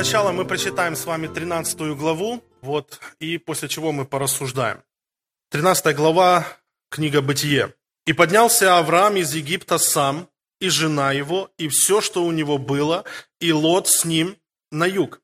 Начала 0.00 0.32
мы 0.32 0.46
прочитаем 0.46 0.96
с 0.96 1.04
вами 1.04 1.26
13 1.26 1.78
главу, 1.94 2.42
вот, 2.62 2.98
и 3.18 3.36
после 3.36 3.68
чего 3.68 3.92
мы 3.92 4.06
порассуждаем. 4.06 4.82
13 5.50 5.94
глава, 5.94 6.46
книга 6.88 7.20
Бытие. 7.20 7.74
«И 8.06 8.14
поднялся 8.14 8.78
Авраам 8.78 9.16
из 9.18 9.34
Египта 9.34 9.76
сам, 9.76 10.26
и 10.58 10.70
жена 10.70 11.12
его, 11.12 11.50
и 11.58 11.68
все, 11.68 12.00
что 12.00 12.24
у 12.24 12.32
него 12.32 12.56
было, 12.56 13.04
и 13.40 13.52
Лот 13.52 13.88
с 13.88 14.06
ним 14.06 14.38
на 14.70 14.86
юг. 14.86 15.20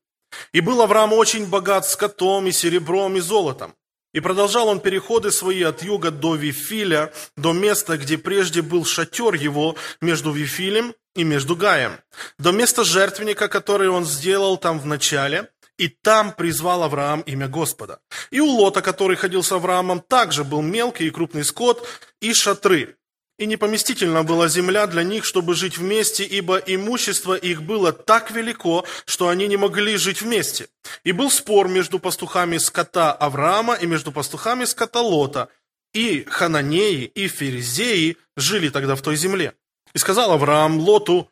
И 0.51 0.61
был 0.61 0.79
Авраам 0.79 1.11
очень 1.11 1.47
богат 1.47 1.87
скотом 1.87 2.45
и 2.45 2.51
серебром 2.51 3.17
и 3.17 3.19
золотом. 3.19 3.73
И 4.13 4.19
продолжал 4.19 4.67
он 4.67 4.79
переходы 4.79 5.31
свои 5.31 5.61
от 5.63 5.83
юга 5.83 6.11
до 6.11 6.35
Вифиля, 6.35 7.13
до 7.35 7.53
места, 7.53 7.97
где 7.97 8.17
прежде 8.17 8.61
был 8.61 8.85
шатер 8.85 9.33
его 9.33 9.75
между 10.01 10.31
Вифилем 10.31 10.95
и 11.15 11.23
между 11.23 11.55
Гаем, 11.55 11.99
до 12.39 12.51
места 12.51 12.83
жертвенника, 12.83 13.47
который 13.47 13.89
он 13.89 14.05
сделал 14.05 14.57
там 14.57 14.79
в 14.79 14.85
начале, 14.85 15.49
и 15.77 15.89
там 15.89 16.31
призвал 16.31 16.83
Авраам 16.83 17.21
имя 17.21 17.47
Господа. 17.47 17.99
И 18.31 18.39
у 18.39 18.47
Лота, 18.47 18.81
который 18.81 19.15
ходил 19.15 19.43
с 19.43 19.51
Авраамом, 19.51 20.01
также 20.01 20.43
был 20.43 20.61
мелкий 20.61 21.07
и 21.07 21.11
крупный 21.11 21.43
скот 21.43 21.87
и 22.19 22.33
шатры. 22.33 22.97
И 23.37 23.45
непоместительна 23.45 24.23
была 24.23 24.47
земля 24.47 24.87
для 24.87 25.03
них, 25.03 25.23
чтобы 25.23 25.53
жить 25.53 25.77
вместе, 25.77 26.23
ибо 26.23 26.57
имущество 26.57 27.35
их 27.35 27.61
было 27.61 27.93
так 27.93 28.31
велико, 28.31 28.83
что 29.05 29.29
они 29.29 29.47
не 29.47 29.57
могли 29.57 29.97
жить 29.97 30.21
вместе. 30.21 30.69
И 31.03 31.11
был 31.11 31.29
спор 31.29 31.67
между 31.67 31.99
пастухами 31.99 32.57
скота 32.57 33.11
Авраама 33.13 33.75
и 33.75 33.85
между 33.85 34.11
пастухами 34.11 34.65
скота 34.65 35.01
Лота. 35.01 35.49
И 35.93 36.23
хананеи, 36.23 37.11
и 37.13 37.27
ферезеи 37.27 38.17
жили 38.35 38.69
тогда 38.69 38.95
в 38.95 39.03
той 39.03 39.15
земле. 39.15 39.53
И 39.93 39.99
сказал 39.99 40.31
Авраам 40.31 40.79
Лоту, 40.79 41.29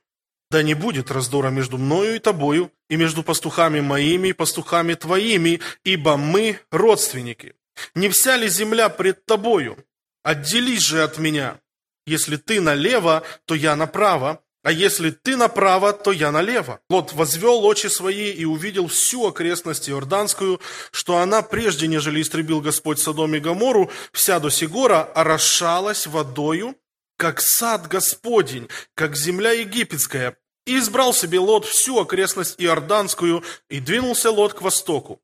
да 0.52 0.62
не 0.62 0.76
будет 0.76 1.10
раздора 1.10 1.50
между 1.50 1.80
мною 1.80 2.16
и 2.16 2.20
тобою, 2.20 2.72
и 2.88 2.98
между 2.98 3.24
пастухами 3.24 3.80
моими 3.82 4.28
и 4.28 4.34
пастухами 4.34 4.94
твоими, 4.94 5.60
ибо 5.84 6.18
мы 6.18 6.60
родственники. 6.70 7.56
Не 7.96 8.10
вся 8.10 8.38
ли 8.38 8.48
земля 8.48 8.90
пред 8.90 9.26
тобою? 9.26 9.84
Отделись 10.24 10.82
же 10.82 11.04
от 11.04 11.18
меня. 11.18 11.60
Если 12.06 12.38
ты 12.38 12.62
налево, 12.62 13.24
то 13.46 13.56
я 13.56 13.76
направо, 13.76 14.42
а 14.66 14.72
если 14.72 15.12
ты 15.12 15.38
направо, 15.38 15.94
то 15.94 16.12
я 16.12 16.32
налево. 16.32 16.80
Лот 16.90 17.14
возвел 17.14 17.64
очи 17.64 17.86
свои 17.86 18.32
и 18.32 18.46
увидел 18.46 18.88
всю 18.88 19.28
окрестность 19.28 19.88
Иорданскую, 19.88 20.60
что 20.92 21.18
она, 21.18 21.44
прежде 21.44 21.86
нежели 21.88 22.20
истребил 22.20 22.62
Господь 22.62 22.98
Содом 23.00 23.36
и 23.36 23.40
Гомору, 23.40 23.92
вся 24.12 24.40
до 24.40 24.50
Сигора 24.50 25.04
орошалась 25.04 26.08
водою, 26.08 26.76
как 27.16 27.42
сад 27.42 27.88
Господень, 27.88 28.68
как 28.96 29.16
земля 29.16 29.52
египетская. 29.52 30.36
И 30.66 30.80
избрал 30.80 31.14
себе 31.14 31.38
Лот 31.38 31.66
всю 31.66 32.00
окрестность 32.00 32.56
Иорданскую, 32.58 33.44
и 33.70 33.80
двинулся 33.80 34.32
Лот 34.32 34.56
к 34.56 34.64
востоку. 34.64 35.22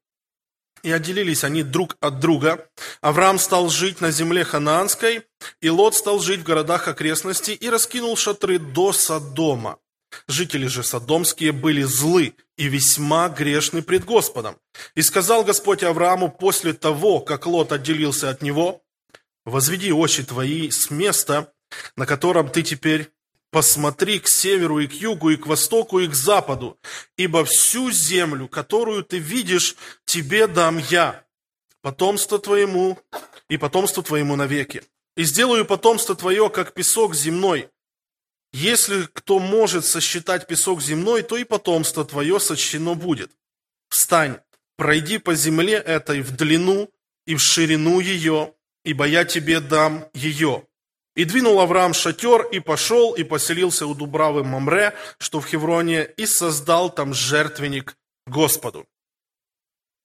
И 0.84 0.92
отделились 0.92 1.44
они 1.44 1.64
друг 1.64 1.98
от 2.00 2.20
друга. 2.20 2.68
Авраам 3.02 3.40
стал 3.40 3.70
жить 3.70 4.02
на 4.02 4.12
земле 4.12 4.44
ханаанской, 4.44 5.24
и 5.62 5.70
Лот 5.70 5.96
стал 5.96 6.20
жить 6.20 6.42
в 6.42 6.44
городах 6.44 6.88
окрестностей 6.88 7.54
и 7.54 7.70
раскинул 7.70 8.16
шатры 8.18 8.60
до 8.60 8.94
Содома. 8.94 9.78
Жители 10.28 10.68
же 10.68 10.84
содомские 10.84 11.52
были 11.52 11.84
злы 11.84 12.36
и 12.58 12.68
весьма 12.68 13.30
грешны 13.30 13.82
пред 13.82 14.06
Господом. 14.06 14.58
И 14.96 15.02
сказал 15.02 15.44
Господь 15.44 15.84
Аврааму 15.84 16.30
после 16.30 16.74
того, 16.74 17.20
как 17.20 17.46
Лот 17.46 17.72
отделился 17.72 18.30
от 18.30 18.42
него, 18.42 18.82
«Возведи 19.46 19.92
очи 19.92 20.24
твои 20.24 20.70
с 20.70 20.90
места, 20.90 21.54
на 21.96 22.06
котором 22.06 22.50
ты 22.50 22.62
теперь 22.62 23.12
Посмотри 23.52 24.20
к 24.20 24.30
северу 24.30 24.80
и 24.80 24.88
к 24.88 24.94
югу, 24.94 25.30
и 25.30 25.36
к 25.36 25.46
востоку, 25.46 26.00
и 26.00 26.08
к 26.08 26.16
западу, 26.16 26.80
ибо 27.18 27.44
всю 27.44 27.92
землю, 27.92 28.48
которую 28.48 29.04
ты 29.04 29.20
видишь, 29.20 29.76
тебе 30.06 30.48
дам 30.48 30.78
я, 30.78 31.26
потомство 31.82 32.40
твоему 32.40 32.98
и 33.50 33.58
потомство 33.58 34.02
твоему 34.04 34.38
навеки. 34.38 34.84
И 35.18 35.24
сделаю 35.24 35.66
потомство 35.66 36.16
твое, 36.16 36.50
как 36.50 36.74
песок 36.74 37.14
земной. 37.14 37.70
Если 38.54 39.04
кто 39.14 39.40
может 39.40 39.86
сосчитать 39.86 40.48
песок 40.48 40.82
земной, 40.82 41.22
то 41.22 41.36
и 41.36 41.44
потомство 41.44 42.06
твое 42.06 42.40
сочтено 42.40 42.96
будет. 42.96 43.32
Встань, 43.90 44.40
пройди 44.78 45.18
по 45.18 45.36
земле 45.36 45.74
этой 45.74 46.22
в 46.22 46.36
длину 46.38 46.90
и 47.26 47.36
в 47.36 47.40
ширину 47.40 48.00
ее, 48.00 48.54
ибо 48.86 49.06
я 49.06 49.26
тебе 49.26 49.60
дам 49.60 50.06
ее. 50.14 50.66
И 51.16 51.26
двинул 51.26 51.60
Авраам 51.60 51.94
шатер, 51.94 52.44
и 52.44 52.60
пошел, 52.60 53.14
и 53.14 53.24
поселился 53.24 53.86
у 53.86 53.94
Дубравы 53.94 54.44
Мамре, 54.44 54.94
что 55.18 55.42
в 55.42 55.46
Хевроне, 55.46 56.06
и 56.06 56.26
создал 56.26 56.90
там 56.90 57.14
жертвенник 57.14 57.98
Господу. 58.26 58.88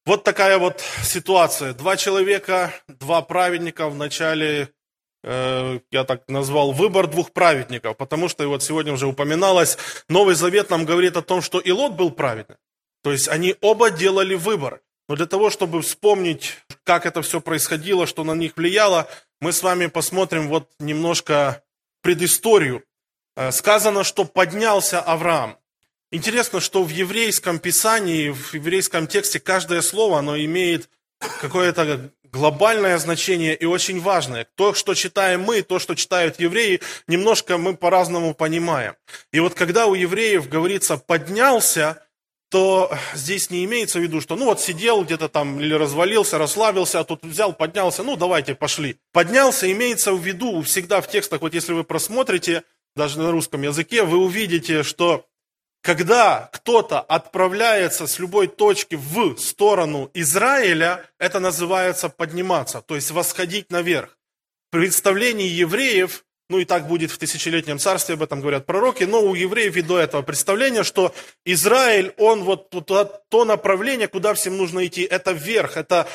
Вот 0.05 0.25
такая 0.25 0.59
вот 0.59 0.83
ситуация. 1.03 1.75
Два 1.75 1.97
человека, 1.97 2.73
два 2.89 3.23
праведника 3.23 3.89
в 3.89 3.97
начале, 3.97 4.71
э, 5.23 5.81
я 5.91 6.05
так 6.05 6.29
назвал, 6.29 6.73
выбор 6.73 7.07
двух 7.07 7.33
праведников, 7.33 7.97
потому 7.97 8.29
что, 8.29 8.43
и 8.45 8.47
вот 8.47 8.63
сегодня 8.63 8.93
уже 8.93 9.07
упоминалось, 9.07 9.79
Новый 10.09 10.35
Завет 10.35 10.71
нам 10.71 10.85
говорит 10.85 11.17
о 11.17 11.23
том, 11.23 11.43
что 11.43 11.61
и 11.61 11.71
Лот 11.71 11.93
был 11.93 12.11
праведным. 12.11 12.59
То 13.03 13.13
есть 13.13 13.29
они 13.29 13.55
оба 13.61 13.91
делали 13.91 14.35
выбор. 14.35 14.81
Но 15.09 15.17
для 15.17 15.27
того, 15.27 15.51
чтобы 15.51 15.83
вспомнить, 15.83 16.55
как 16.85 17.07
это 17.07 17.23
все 17.23 17.41
происходило, 17.41 18.07
что 18.07 18.25
на 18.25 18.33
них 18.33 18.57
влияло, 18.57 19.09
мы 19.41 19.53
с 19.53 19.63
вами 19.63 19.87
посмотрим 19.87 20.49
вот 20.49 20.71
немножко 20.79 21.63
предысторию. 22.03 22.83
Э, 23.37 23.53
сказано, 23.53 24.03
что 24.03 24.25
поднялся 24.25 25.01
Авраам. 25.01 25.59
Интересно, 26.11 26.61
что 26.61 26.83
в 26.83 26.89
еврейском 26.89 27.59
писании, 27.59 28.31
в 28.31 28.55
еврейском 28.55 29.07
тексте 29.07 29.41
каждое 29.41 29.83
слово, 29.83 30.19
оно 30.19 30.37
имеет 30.39 30.89
какое-то 31.41 32.11
глобальное 32.33 32.99
значение 32.99 33.55
и 33.55 33.65
очень 33.65 34.01
важное. 34.01 34.47
То, 34.55 34.75
что 34.75 34.95
читаем 34.95 35.43
мы, 35.43 35.63
то, 35.63 35.79
что 35.79 35.95
читают 35.95 36.39
евреи, 36.39 36.81
немножко 37.07 37.59
мы 37.59 37.77
по-разному 37.77 38.35
понимаем. 38.35 38.95
И 39.33 39.41
вот 39.41 39.55
когда 39.55 39.87
у 39.87 39.95
евреев 39.95 40.49
говорится 40.49 40.97
«поднялся», 40.97 42.06
то 42.57 42.91
здесь 43.13 43.51
не 43.51 43.67
имеется 43.67 43.99
в 43.99 44.03
виду, 44.03 44.23
что 44.23 44.35
ну 44.35 44.47
вот 44.47 44.63
сидел 44.63 45.05
где-то 45.05 45.29
там 45.29 45.61
или 45.61 45.75
развалился, 45.75 46.39
расслабился, 46.39 47.01
а 47.01 47.05
тут 47.05 47.23
взял, 47.23 47.53
поднялся, 47.53 48.03
ну 48.03 48.17
давайте, 48.17 48.55
пошли. 48.55 48.97
Поднялся 49.13 49.71
имеется 49.71 50.15
в 50.15 50.25
виду 50.25 50.63
всегда 50.63 51.03
в 51.03 51.11
текстах, 51.11 51.43
вот 51.43 51.53
если 51.53 51.75
вы 51.75 51.85
просмотрите, 51.85 52.63
даже 52.95 53.19
на 53.19 53.31
русском 53.31 53.61
языке, 53.61 54.05
вы 54.05 54.17
увидите, 54.17 54.85
что 54.85 55.27
когда 55.83 56.49
кто-то 56.51 56.99
отправляется 56.99 58.07
с 58.07 58.19
любой 58.19 58.47
точки 58.47 58.95
в 58.95 59.37
сторону 59.37 60.11
Израиля, 60.15 61.05
это 61.19 61.41
называется 61.41 62.09
подниматься, 62.09 62.81
то 62.81 62.95
есть 62.95 63.11
восходить 63.11 63.71
наверх. 63.71 64.17
В 64.69 64.71
представлении 64.71 65.47
евреев 65.47 66.25
ну 66.49 66.59
и 66.59 66.65
так 66.65 66.87
будет 66.87 67.11
в 67.11 67.19
тысячелетнем 67.19 67.79
царстве, 67.79 68.15
об 68.15 68.23
этом 68.23 68.41
говорят 68.41 68.67
пророки, 68.67 69.05
но 69.05 69.23
у 69.23 69.35
евреев 69.35 69.77
и 69.77 69.83
этого 69.97 70.23
представление, 70.23 70.85
что 70.85 71.15
Израиль, 71.45 72.13
он 72.19 72.45
вот 72.45 72.71
то 72.71 73.45
направление, 73.45 74.09
куда 74.09 74.35
всем 74.35 74.57
нужно 74.57 74.87
идти, 74.87 75.03
это 75.03 75.33
вверх, 75.33 75.77
это 75.77 76.09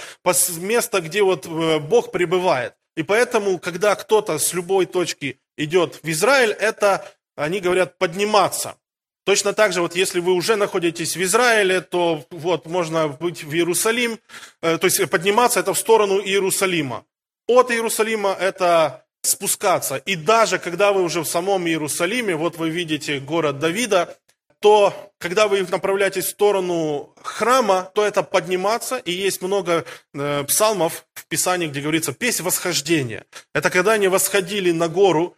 место, 0.57 1.01
где 1.01 1.21
вот 1.21 1.45
э, 1.45 1.79
Бог 1.79 2.11
пребывает. 2.11 2.73
И 2.95 3.03
поэтому, 3.03 3.59
когда 3.59 3.95
кто-то 3.95 4.37
с 4.37 4.53
любой 4.53 4.85
точки 4.85 5.39
идет 5.57 5.99
в 6.03 6.09
Израиль, 6.09 6.51
это, 6.51 7.09
они 7.35 7.59
говорят, 7.59 7.97
подниматься. 7.97 8.75
Точно 9.23 9.53
так 9.53 9.71
же, 9.71 9.81
вот 9.81 9.95
если 9.95 10.19
вы 10.19 10.33
уже 10.33 10.55
находитесь 10.55 11.15
в 11.15 11.21
Израиле, 11.23 11.81
то 11.81 12.25
вот 12.31 12.65
можно 12.65 13.07
быть 13.07 13.43
в 13.43 13.53
Иерусалим, 13.53 14.19
э, 14.61 14.77
то 14.77 14.85
есть 14.85 15.09
подниматься 15.09 15.59
это 15.59 15.73
в 15.73 15.79
сторону 15.79 16.19
Иерусалима. 16.19 17.05
От 17.47 17.71
Иерусалима 17.71 18.35
это 18.39 19.05
спускаться. 19.21 19.97
И 19.97 20.15
даже 20.15 20.59
когда 20.59 20.91
вы 20.91 21.03
уже 21.03 21.21
в 21.21 21.27
самом 21.27 21.67
Иерусалиме, 21.67 22.35
вот 22.35 22.57
вы 22.57 22.69
видите 22.69 23.19
город 23.19 23.59
Давида, 23.59 24.17
то 24.61 25.11
когда 25.17 25.47
вы 25.47 25.63
направляетесь 25.63 26.25
в 26.25 26.29
сторону 26.29 27.13
храма, 27.23 27.91
то 27.95 28.05
это 28.05 28.21
подниматься, 28.21 28.97
и 28.97 29.11
есть 29.11 29.41
много 29.41 29.85
э, 30.13 30.43
псалмов 30.43 31.05
в 31.15 31.25
Писании, 31.25 31.67
где 31.67 31.81
говорится 31.81 32.13
«песнь 32.13 32.43
восхождения». 32.43 33.25
Это 33.55 33.71
когда 33.71 33.93
они 33.93 34.07
восходили 34.07 34.71
на 34.71 34.87
гору, 34.87 35.35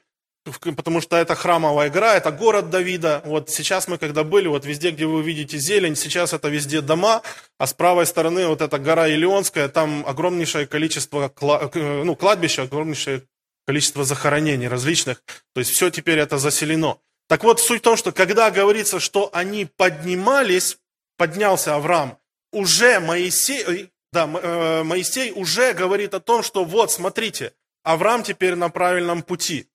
потому 0.75 0.99
что 0.99 1.15
это 1.15 1.35
храмовая 1.35 1.89
гора, 1.89 2.15
это 2.15 2.31
город 2.31 2.69
Давида. 2.69 3.21
Вот 3.25 3.49
сейчас 3.49 3.87
мы 3.87 3.97
когда 3.97 4.25
были, 4.25 4.47
вот 4.47 4.65
везде, 4.65 4.91
где 4.91 5.05
вы 5.05 5.23
видите 5.23 5.57
зелень, 5.57 5.95
сейчас 5.95 6.33
это 6.33 6.49
везде 6.49 6.81
дома, 6.81 7.21
а 7.57 7.65
с 7.65 7.73
правой 7.73 8.05
стороны 8.05 8.47
вот 8.47 8.61
эта 8.61 8.77
гора 8.77 9.07
Илионская, 9.07 9.69
там 9.69 10.03
огромнейшее 10.05 10.67
количество 10.67 11.31
ну, 11.73 12.15
кладбища, 12.17 12.63
огромнейшее 12.63 13.23
количество 13.65 14.03
захоронений 14.03 14.67
различных. 14.67 15.23
То 15.53 15.59
есть 15.59 15.71
все 15.71 15.89
теперь 15.89 16.19
это 16.19 16.37
заселено. 16.37 16.97
Так 17.27 17.43
вот, 17.43 17.59
суть 17.59 17.81
в 17.81 17.83
том, 17.83 17.97
что 17.97 18.11
когда 18.11 18.51
говорится, 18.51 18.99
что 18.99 19.29
они 19.33 19.65
поднимались, 19.65 20.77
поднялся 21.17 21.75
Авраам, 21.75 22.17
уже 22.51 22.99
Моисей, 22.99 23.89
да, 24.11 24.25
э, 24.25 24.83
Моисей 24.83 25.31
уже 25.31 25.73
говорит 25.73 26.13
о 26.13 26.19
том, 26.19 26.43
что 26.43 26.65
вот, 26.65 26.91
смотрите, 26.91 27.53
Авраам 27.83 28.23
теперь 28.23 28.55
на 28.55 28.69
правильном 28.69 29.23
пути. 29.23 29.67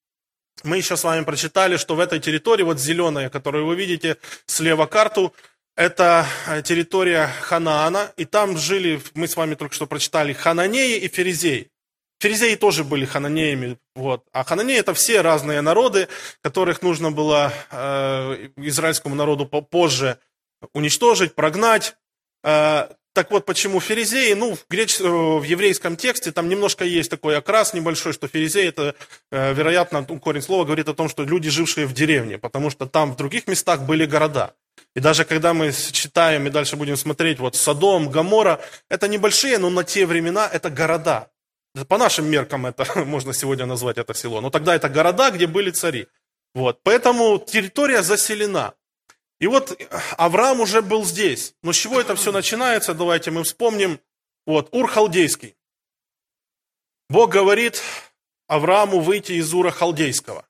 Мы 0.64 0.78
еще 0.78 0.96
с 0.96 1.04
вами 1.04 1.24
прочитали, 1.24 1.76
что 1.76 1.94
в 1.94 2.00
этой 2.00 2.20
территории, 2.20 2.64
вот 2.64 2.80
зеленая, 2.80 3.30
которую 3.30 3.66
вы 3.66 3.76
видите 3.76 4.16
слева 4.46 4.86
карту, 4.86 5.34
это 5.76 6.26
э, 6.46 6.62
территория 6.62 7.28
Ханаана, 7.42 8.12
и 8.16 8.24
там 8.24 8.58
жили, 8.58 9.00
мы 9.14 9.28
с 9.28 9.36
вами 9.36 9.54
только 9.54 9.74
что 9.74 9.86
прочитали, 9.86 10.32
хананеи 10.32 10.98
и 10.98 11.08
ферезеи. 11.08 11.70
Ферезеи 12.20 12.56
тоже 12.56 12.82
были 12.82 13.04
хананеями, 13.04 13.78
вот. 13.94 14.24
а 14.32 14.42
хананеи 14.42 14.78
это 14.78 14.92
все 14.92 15.20
разные 15.20 15.60
народы, 15.60 16.08
которых 16.42 16.82
нужно 16.82 17.12
было 17.12 17.52
э, 17.70 18.48
израильскому 18.56 19.14
народу 19.14 19.46
позже 19.46 20.18
уничтожить, 20.72 21.34
прогнать. 21.36 21.96
Э, 22.42 22.88
так 23.12 23.30
вот, 23.30 23.46
почему 23.46 23.80
ферезеи? 23.80 24.32
Ну, 24.32 24.56
в, 24.56 24.66
греч... 24.68 25.00
Э, 25.00 25.04
в 25.04 25.44
еврейском 25.44 25.96
тексте 25.96 26.32
там 26.32 26.48
немножко 26.48 26.84
есть 26.84 27.10
такой 27.10 27.36
окрас 27.36 27.72
небольшой, 27.72 28.12
что 28.12 28.26
ферезеи, 28.26 28.68
это, 28.68 28.96
э, 29.30 29.54
вероятно, 29.54 30.04
ну, 30.08 30.18
корень 30.18 30.42
слова 30.42 30.64
говорит 30.64 30.88
о 30.88 30.94
том, 30.94 31.08
что 31.08 31.22
люди, 31.24 31.50
жившие 31.50 31.86
в 31.86 31.92
деревне, 31.92 32.38
потому 32.38 32.70
что 32.70 32.86
там 32.86 33.12
в 33.12 33.16
других 33.16 33.46
местах 33.46 33.82
были 33.82 34.06
города. 34.06 34.54
И 34.96 35.00
даже 35.00 35.24
когда 35.24 35.54
мы 35.54 35.72
читаем 35.72 36.46
и 36.46 36.50
дальше 36.50 36.76
будем 36.76 36.96
смотреть, 36.96 37.38
вот 37.38 37.54
Содом, 37.54 38.10
Гамора, 38.10 38.60
это 38.88 39.06
небольшие, 39.06 39.58
но 39.58 39.70
на 39.70 39.84
те 39.84 40.06
времена 40.06 40.48
это 40.52 40.70
города. 40.70 41.30
По 41.86 41.98
нашим 41.98 42.30
меркам 42.30 42.66
это 42.66 43.04
можно 43.04 43.32
сегодня 43.32 43.66
назвать 43.66 43.98
это 43.98 44.14
село. 44.14 44.40
Но 44.40 44.50
тогда 44.50 44.74
это 44.74 44.88
города, 44.88 45.30
где 45.30 45.46
были 45.46 45.70
цари. 45.70 46.08
Вот. 46.54 46.80
Поэтому 46.82 47.38
территория 47.38 48.02
заселена. 48.02 48.74
И 49.40 49.46
вот 49.46 49.80
Авраам 50.16 50.60
уже 50.60 50.82
был 50.82 51.04
здесь. 51.04 51.54
Но 51.62 51.72
с 51.72 51.76
чего 51.76 52.00
это 52.00 52.16
все 52.16 52.32
начинается? 52.32 52.94
Давайте 52.94 53.30
мы 53.30 53.44
вспомним. 53.44 54.00
Вот, 54.46 54.68
Ур 54.72 54.88
Халдейский. 54.88 55.54
Бог 57.08 57.30
говорит 57.30 57.82
Аврааму 58.48 59.00
выйти 59.00 59.32
из 59.32 59.52
Ура 59.54 59.70
Халдейского. 59.70 60.44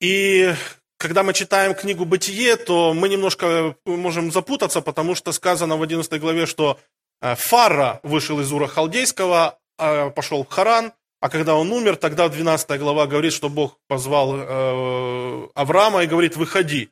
И 0.00 0.52
когда 0.98 1.22
мы 1.22 1.32
читаем 1.32 1.74
книгу 1.74 2.04
«Бытие», 2.04 2.56
то 2.56 2.92
мы 2.94 3.08
немножко 3.08 3.76
можем 3.86 4.30
запутаться, 4.30 4.80
потому 4.80 5.14
что 5.14 5.32
сказано 5.32 5.76
в 5.76 5.82
11 5.82 6.20
главе, 6.20 6.46
что 6.46 6.78
э, 7.20 7.34
Фара 7.36 8.00
вышел 8.02 8.40
из 8.40 8.52
Ура 8.52 8.66
Халдейского, 8.66 9.58
пошел 9.76 10.44
в 10.44 10.48
Харан, 10.48 10.92
а 11.22 11.28
когда 11.28 11.54
он 11.54 11.70
умер, 11.70 11.96
тогда 11.96 12.28
12 12.28 12.80
глава 12.80 13.06
говорит, 13.06 13.32
что 13.32 13.48
Бог 13.48 13.78
позвал 13.86 14.34
э, 14.36 15.48
Авраама 15.54 16.02
и 16.02 16.08
говорит, 16.08 16.36
выходи. 16.36 16.90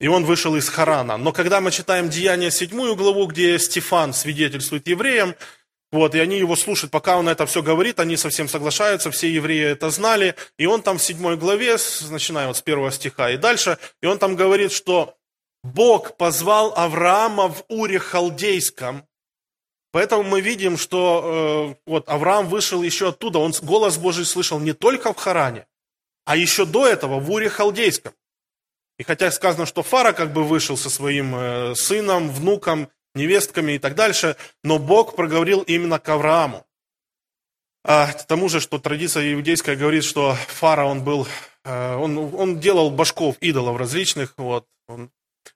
И 0.00 0.06
он 0.06 0.26
вышел 0.26 0.54
из 0.54 0.68
Харана. 0.68 1.16
Но 1.16 1.32
когда 1.32 1.62
мы 1.62 1.70
читаем 1.70 2.10
Деяния 2.10 2.50
7 2.50 2.94
главу, 2.94 3.26
где 3.26 3.58
Стефан 3.58 4.12
свидетельствует 4.12 4.86
евреям, 4.86 5.34
вот, 5.92 6.14
и 6.14 6.18
они 6.18 6.36
его 6.36 6.56
слушают, 6.56 6.90
пока 6.90 7.16
он 7.16 7.26
это 7.26 7.46
все 7.46 7.62
говорит, 7.62 8.00
они 8.00 8.18
совсем 8.18 8.48
соглашаются, 8.48 9.10
все 9.10 9.32
евреи 9.32 9.64
это 9.64 9.88
знали. 9.88 10.34
И 10.58 10.66
он 10.66 10.82
там 10.82 10.98
в 10.98 11.02
7 11.02 11.36
главе, 11.36 11.76
начиная 12.10 12.48
вот 12.48 12.58
с 12.58 12.62
первого 12.62 12.90
стиха 12.90 13.30
и 13.30 13.38
дальше, 13.38 13.78
и 14.02 14.06
он 14.06 14.18
там 14.18 14.36
говорит, 14.36 14.72
что 14.72 15.16
Бог 15.62 16.18
позвал 16.18 16.74
Авраама 16.76 17.48
в 17.48 17.64
Уре 17.68 17.98
Халдейском. 17.98 19.06
Поэтому 19.94 20.24
мы 20.24 20.40
видим, 20.40 20.76
что 20.76 21.76
э, 21.78 21.82
вот 21.86 22.08
Авраам 22.08 22.48
вышел 22.48 22.82
еще 22.82 23.10
оттуда, 23.10 23.38
он 23.38 23.52
голос 23.62 23.96
Божий 23.96 24.24
слышал 24.24 24.58
не 24.58 24.72
только 24.72 25.12
в 25.12 25.16
Харане, 25.16 25.68
а 26.24 26.34
еще 26.34 26.64
до 26.64 26.84
этого 26.84 27.20
в 27.20 27.30
Уре 27.30 27.48
Халдейском. 27.48 28.12
И 28.98 29.04
хотя 29.04 29.30
сказано, 29.30 29.66
что 29.66 29.84
Фара 29.84 30.12
как 30.12 30.32
бы 30.32 30.42
вышел 30.42 30.76
со 30.76 30.90
своим 30.90 31.36
э, 31.36 31.74
сыном, 31.76 32.28
внуком, 32.28 32.88
невестками 33.14 33.74
и 33.74 33.78
так 33.78 33.94
дальше, 33.94 34.36
но 34.64 34.80
Бог 34.80 35.14
проговорил 35.14 35.60
именно 35.60 36.00
к 36.00 36.08
Аврааму. 36.08 36.66
А, 37.84 38.12
к 38.12 38.26
тому 38.26 38.48
же, 38.48 38.58
что 38.58 38.80
традиция 38.80 39.32
иудейская 39.32 39.76
говорит, 39.76 40.02
что 40.02 40.34
Фара, 40.48 40.86
он 40.86 41.04
был, 41.04 41.28
э, 41.62 41.94
он, 41.94 42.18
он 42.34 42.58
делал 42.58 42.90
башков, 42.90 43.36
идолов 43.40 43.76
различных, 43.76 44.34
вот. 44.38 44.66
Он, 44.88 45.12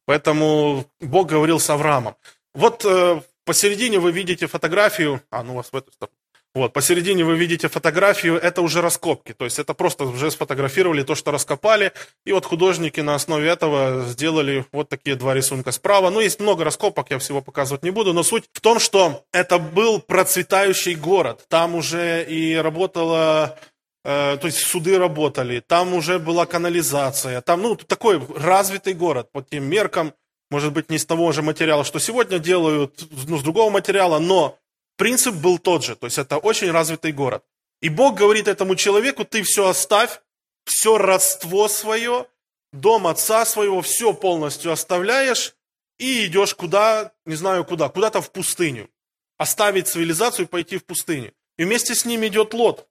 поэтому 0.07 0.87
Бог 1.01 1.27
говорил 1.27 1.59
с 1.59 1.69
Авраамом. 1.71 2.15
Вот 2.55 2.85
э, 2.85 3.21
посередине 3.49 3.99
вы 3.99 4.13
видите 4.13 4.47
фотографию, 4.47 5.23
а, 5.31 5.43
ну 5.43 5.55
у 5.55 5.57
вас 5.57 5.73
в 5.73 5.77
эту 5.77 5.91
сторону, 5.91 6.15
вот, 6.55 6.75
посередине 6.75 7.25
вы 7.25 7.35
видите 7.35 7.69
фотографию, 7.69 8.37
это 8.37 8.61
уже 8.61 8.83
раскопки, 8.83 9.33
то 9.33 9.47
есть 9.47 9.59
это 9.59 9.73
просто 9.73 10.05
уже 10.05 10.31
сфотографировали 10.31 11.03
то, 11.03 11.15
что 11.15 11.31
раскопали, 11.31 11.93
и 12.27 12.33
вот 12.33 12.45
художники 12.45 13.01
на 13.01 13.15
основе 13.15 13.49
этого 13.49 14.05
сделали 14.05 14.67
вот 14.71 14.91
такие 14.91 15.17
два 15.17 15.33
рисунка 15.33 15.73
справа. 15.73 16.11
Ну, 16.11 16.21
есть 16.21 16.41
много 16.41 16.63
раскопок, 16.63 17.11
я 17.11 17.19
всего 17.19 17.41
показывать 17.41 17.83
не 17.83 17.91
буду, 17.91 18.13
но 18.13 18.23
суть 18.23 18.45
в 18.53 18.61
том, 18.61 18.81
что 18.81 19.25
это 19.33 19.59
был 19.59 19.99
процветающий 19.99 20.95
город, 20.95 21.47
там 21.49 21.75
уже 21.75 22.23
и 22.25 22.55
работала 22.57 23.59
э, 24.05 24.37
то 24.39 24.47
есть 24.47 24.59
суды 24.59 24.99
работали, 24.99 25.61
там 25.61 25.95
уже 25.95 26.19
была 26.19 26.45
канализация, 26.45 27.41
там, 27.41 27.63
ну, 27.63 27.77
такой 27.77 28.21
развитый 28.37 28.93
город 28.93 29.33
по 29.33 29.41
тем 29.41 29.65
меркам, 29.65 30.13
может 30.51 30.73
быть, 30.73 30.91
не 30.91 30.99
с 30.99 31.07
того 31.07 31.33
же 31.33 31.43
материала, 31.43 31.85
что 31.85 31.99
сегодня 31.99 32.39
делают, 32.39 33.07
ну, 33.27 33.39
с 33.39 33.43
другого 33.43 33.71
материала, 33.71 34.19
но 34.19 34.59
принцип 34.97 35.35
был 35.35 35.59
тот 35.59 35.85
же, 35.85 35.97
то 35.97 36.07
есть 36.07 36.19
это 36.19 36.39
очень 36.39 36.71
развитый 36.71 37.13
город. 37.13 37.45
И 37.81 37.89
Бог 37.89 38.17
говорит 38.17 38.49
этому 38.49 38.75
человеку, 38.75 39.25
ты 39.25 39.43
все 39.43 39.69
оставь, 39.69 40.21
все 40.65 40.99
родство 40.99 41.69
свое, 41.69 42.27
дом 42.73 43.07
отца 43.07 43.45
своего, 43.45 43.83
все 43.83 44.13
полностью 44.13 44.73
оставляешь 44.73 45.55
и 45.99 46.27
идешь 46.27 46.55
куда, 46.55 47.13
не 47.27 47.35
знаю 47.35 47.65
куда, 47.65 47.89
куда-то 47.89 48.21
в 48.21 48.31
пустыню. 48.31 48.89
Оставить 49.37 49.89
цивилизацию 49.89 50.47
и 50.47 50.49
пойти 50.49 50.79
в 50.79 50.85
пустыню. 50.85 51.33
И 51.57 51.65
вместе 51.65 51.95
с 51.95 52.05
ним 52.05 52.27
идет 52.27 52.55
Лот. 52.55 52.89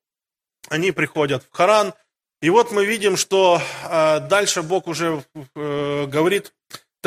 Они 0.70 0.92
приходят 0.92 1.44
в 1.44 1.56
Харан. 1.56 1.94
И 2.42 2.50
вот 2.50 2.72
мы 2.72 2.86
видим, 2.86 3.18
что 3.18 3.62
э, 3.84 4.20
дальше 4.22 4.62
Бог 4.62 4.88
уже 4.88 5.24
э, 5.56 6.06
говорит 6.06 6.54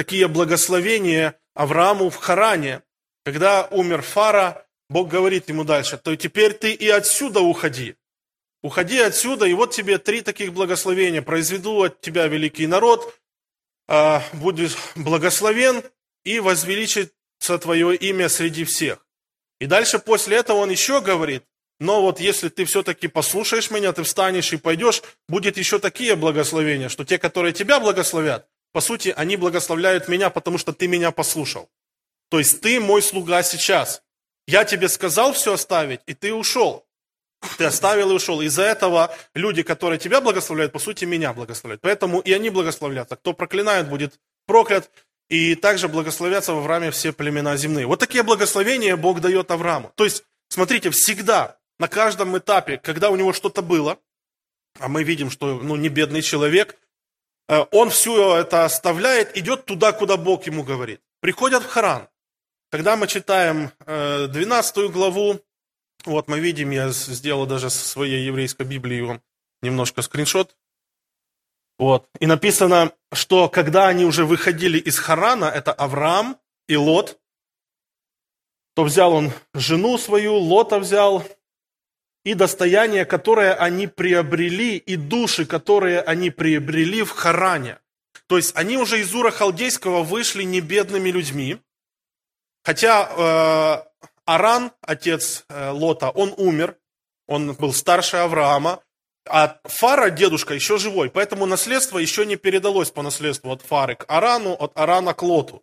такие 0.00 0.28
благословения 0.28 1.38
Аврааму 1.52 2.08
в 2.08 2.16
Харане. 2.16 2.80
Когда 3.22 3.66
умер 3.70 4.00
Фара, 4.00 4.66
Бог 4.88 5.08
говорит 5.10 5.50
ему 5.50 5.62
дальше, 5.62 5.98
то 5.98 6.16
теперь 6.16 6.54
ты 6.54 6.72
и 6.72 6.88
отсюда 6.88 7.40
уходи. 7.40 7.96
Уходи 8.62 8.98
отсюда, 8.98 9.44
и 9.44 9.52
вот 9.52 9.72
тебе 9.72 9.98
три 9.98 10.22
таких 10.22 10.54
благословения. 10.54 11.20
Произведу 11.20 11.82
от 11.82 12.00
тебя 12.00 12.28
великий 12.28 12.66
народ, 12.66 13.14
а, 13.88 14.22
будешь 14.32 14.74
благословен, 14.94 15.82
и 16.24 16.40
возвеличится 16.40 17.58
твое 17.60 17.94
имя 17.94 18.30
среди 18.30 18.64
всех. 18.64 19.06
И 19.58 19.66
дальше 19.66 19.98
после 19.98 20.38
этого 20.38 20.56
он 20.56 20.70
еще 20.70 21.02
говорит, 21.02 21.44
но 21.78 22.00
вот 22.00 22.20
если 22.20 22.48
ты 22.48 22.64
все-таки 22.64 23.06
послушаешь 23.06 23.70
меня, 23.70 23.92
ты 23.92 24.02
встанешь 24.02 24.54
и 24.54 24.56
пойдешь, 24.56 25.02
будет 25.28 25.58
еще 25.58 25.78
такие 25.78 26.16
благословения, 26.16 26.88
что 26.88 27.04
те, 27.04 27.18
которые 27.18 27.52
тебя 27.52 27.80
благословят, 27.80 28.48
по 28.72 28.80
сути, 28.80 29.12
они 29.16 29.36
благословляют 29.36 30.08
меня, 30.08 30.30
потому 30.30 30.58
что 30.58 30.72
ты 30.72 30.88
меня 30.88 31.10
послушал. 31.10 31.68
То 32.28 32.38
есть 32.38 32.60
ты 32.60 32.80
мой 32.80 33.02
слуга 33.02 33.42
сейчас. 33.42 34.02
Я 34.46 34.64
тебе 34.64 34.88
сказал 34.88 35.32
все 35.32 35.54
оставить, 35.54 36.00
и 36.06 36.14
ты 36.14 36.32
ушел. 36.32 36.86
Ты 37.58 37.64
оставил 37.64 38.10
и 38.10 38.14
ушел. 38.14 38.40
Из-за 38.40 38.62
этого 38.62 39.14
люди, 39.34 39.62
которые 39.62 39.98
тебя 39.98 40.20
благословляют, 40.20 40.72
по 40.72 40.78
сути, 40.78 41.04
меня 41.04 41.32
благословляют. 41.32 41.80
Поэтому 41.80 42.20
и 42.20 42.32
они 42.32 42.50
благословлятся. 42.50 43.16
Кто 43.16 43.32
проклинает, 43.32 43.88
будет 43.88 44.20
проклят. 44.46 44.90
И 45.28 45.54
также 45.54 45.88
благословятся 45.88 46.54
в 46.54 46.58
Аврааме 46.58 46.90
все 46.90 47.12
племена 47.12 47.56
земные. 47.56 47.86
Вот 47.86 48.00
такие 48.00 48.24
благословения 48.24 48.96
Бог 48.96 49.20
дает 49.20 49.50
Аврааму. 49.50 49.92
То 49.94 50.04
есть, 50.04 50.24
смотрите, 50.48 50.90
всегда, 50.90 51.56
на 51.78 51.88
каждом 51.88 52.36
этапе, 52.36 52.78
когда 52.78 53.10
у 53.10 53.16
него 53.16 53.32
что-то 53.32 53.62
было, 53.62 53.98
а 54.78 54.88
мы 54.88 55.04
видим, 55.04 55.30
что 55.30 55.60
ну, 55.60 55.76
не 55.76 55.88
бедный 55.88 56.22
человек, 56.22 56.76
он 57.70 57.90
все 57.90 58.36
это 58.36 58.64
оставляет, 58.64 59.36
идет 59.36 59.66
туда, 59.66 59.92
куда 59.92 60.16
Бог 60.16 60.46
ему 60.46 60.62
говорит. 60.62 61.00
Приходят 61.20 61.64
в 61.64 61.66
Харан. 61.66 62.08
Когда 62.70 62.96
мы 62.96 63.08
читаем 63.08 63.72
12 63.86 64.76
э, 64.76 64.88
главу, 64.88 65.40
вот 66.04 66.28
мы 66.28 66.38
видим, 66.38 66.70
я 66.70 66.90
сделал 66.90 67.46
даже 67.46 67.68
со 67.68 67.86
своей 67.86 68.24
еврейской 68.24 68.64
Библии 68.64 69.00
вам 69.00 69.20
немножко 69.62 70.02
скриншот. 70.02 70.56
Вот. 71.78 72.08
И 72.20 72.26
написано, 72.26 72.92
что 73.12 73.48
когда 73.48 73.88
они 73.88 74.04
уже 74.04 74.24
выходили 74.24 74.78
из 74.78 74.98
Харана, 74.98 75.46
это 75.46 75.72
Авраам 75.72 76.38
и 76.68 76.76
Лот, 76.76 77.18
то 78.74 78.84
взял 78.84 79.12
он 79.12 79.32
жену 79.54 79.98
свою, 79.98 80.36
Лота 80.36 80.78
взял, 80.78 81.24
и 82.24 82.34
достояние, 82.34 83.04
которое 83.04 83.54
они 83.54 83.86
приобрели, 83.86 84.76
и 84.76 84.96
души, 84.96 85.46
которые 85.46 86.00
они 86.00 86.30
приобрели 86.30 87.02
в 87.02 87.10
Харане. 87.10 87.78
То 88.26 88.36
есть 88.36 88.56
они 88.56 88.76
уже 88.76 89.00
из 89.00 89.14
Ура 89.14 89.30
Халдейского 89.30 90.02
вышли 90.02 90.42
не 90.44 90.60
бедными 90.60 91.10
людьми, 91.10 91.58
хотя 92.62 93.08
э, 93.08 94.06
Аран, 94.24 94.72
отец 94.82 95.44
э, 95.48 95.70
Лота, 95.70 96.10
он 96.10 96.34
умер, 96.36 96.76
он 97.26 97.54
был 97.54 97.72
старше 97.72 98.18
Авраама, 98.18 98.82
а 99.28 99.58
Фара, 99.64 100.10
дедушка, 100.10 100.54
еще 100.54 100.78
живой, 100.78 101.10
поэтому 101.10 101.46
наследство 101.46 101.98
еще 101.98 102.26
не 102.26 102.36
передалось 102.36 102.90
по 102.90 103.02
наследству 103.02 103.50
от 103.50 103.62
Фары 103.62 103.96
к 103.96 104.04
Арану, 104.08 104.52
от 104.52 104.78
Арана 104.78 105.14
к 105.14 105.22
Лоту. 105.22 105.62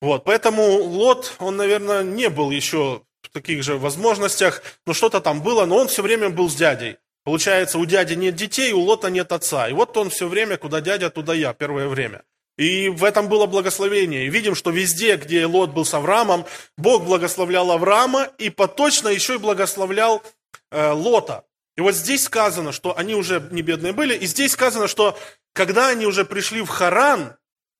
Вот, 0.00 0.24
поэтому 0.24 0.62
Лот, 0.82 1.34
он, 1.38 1.56
наверное, 1.56 2.02
не 2.02 2.28
был 2.28 2.50
еще 2.50 3.02
в 3.26 3.30
таких 3.30 3.62
же 3.62 3.76
возможностях, 3.76 4.62
но 4.86 4.94
что-то 4.94 5.20
там 5.20 5.42
было, 5.42 5.66
но 5.66 5.76
он 5.76 5.88
все 5.88 6.02
время 6.02 6.30
был 6.30 6.48
с 6.48 6.54
дядей. 6.54 6.96
Получается, 7.24 7.78
у 7.78 7.84
дяди 7.86 8.14
нет 8.14 8.36
детей, 8.36 8.72
у 8.72 8.80
Лота 8.80 9.10
нет 9.10 9.32
отца. 9.32 9.68
И 9.68 9.72
вот 9.72 9.96
он 9.96 10.10
все 10.10 10.28
время, 10.28 10.56
куда 10.56 10.80
дядя, 10.80 11.10
туда 11.10 11.34
я, 11.34 11.52
первое 11.52 11.88
время. 11.88 12.22
И 12.56 12.88
в 12.88 13.02
этом 13.04 13.28
было 13.28 13.46
благословение. 13.46 14.26
И 14.26 14.30
видим, 14.30 14.54
что 14.54 14.70
везде, 14.70 15.16
где 15.16 15.44
Лот 15.44 15.70
был 15.70 15.84
с 15.84 15.92
Авраамом, 15.92 16.46
Бог 16.78 17.04
благословлял 17.04 17.70
Авраама 17.70 18.30
и 18.38 18.48
поточно 18.48 19.08
еще 19.08 19.34
и 19.34 19.38
благословлял 19.38 20.22
э, 20.70 20.92
Лота. 20.92 21.44
И 21.76 21.80
вот 21.80 21.94
здесь 21.94 22.24
сказано, 22.24 22.72
что 22.72 22.96
они 22.96 23.14
уже 23.14 23.46
не 23.50 23.60
бедные 23.60 23.92
были, 23.92 24.16
и 24.16 24.26
здесь 24.26 24.52
сказано, 24.52 24.88
что 24.88 25.18
когда 25.52 25.88
они 25.88 26.06
уже 26.06 26.24
пришли 26.24 26.62
в 26.62 26.68
Харан, 26.68 27.36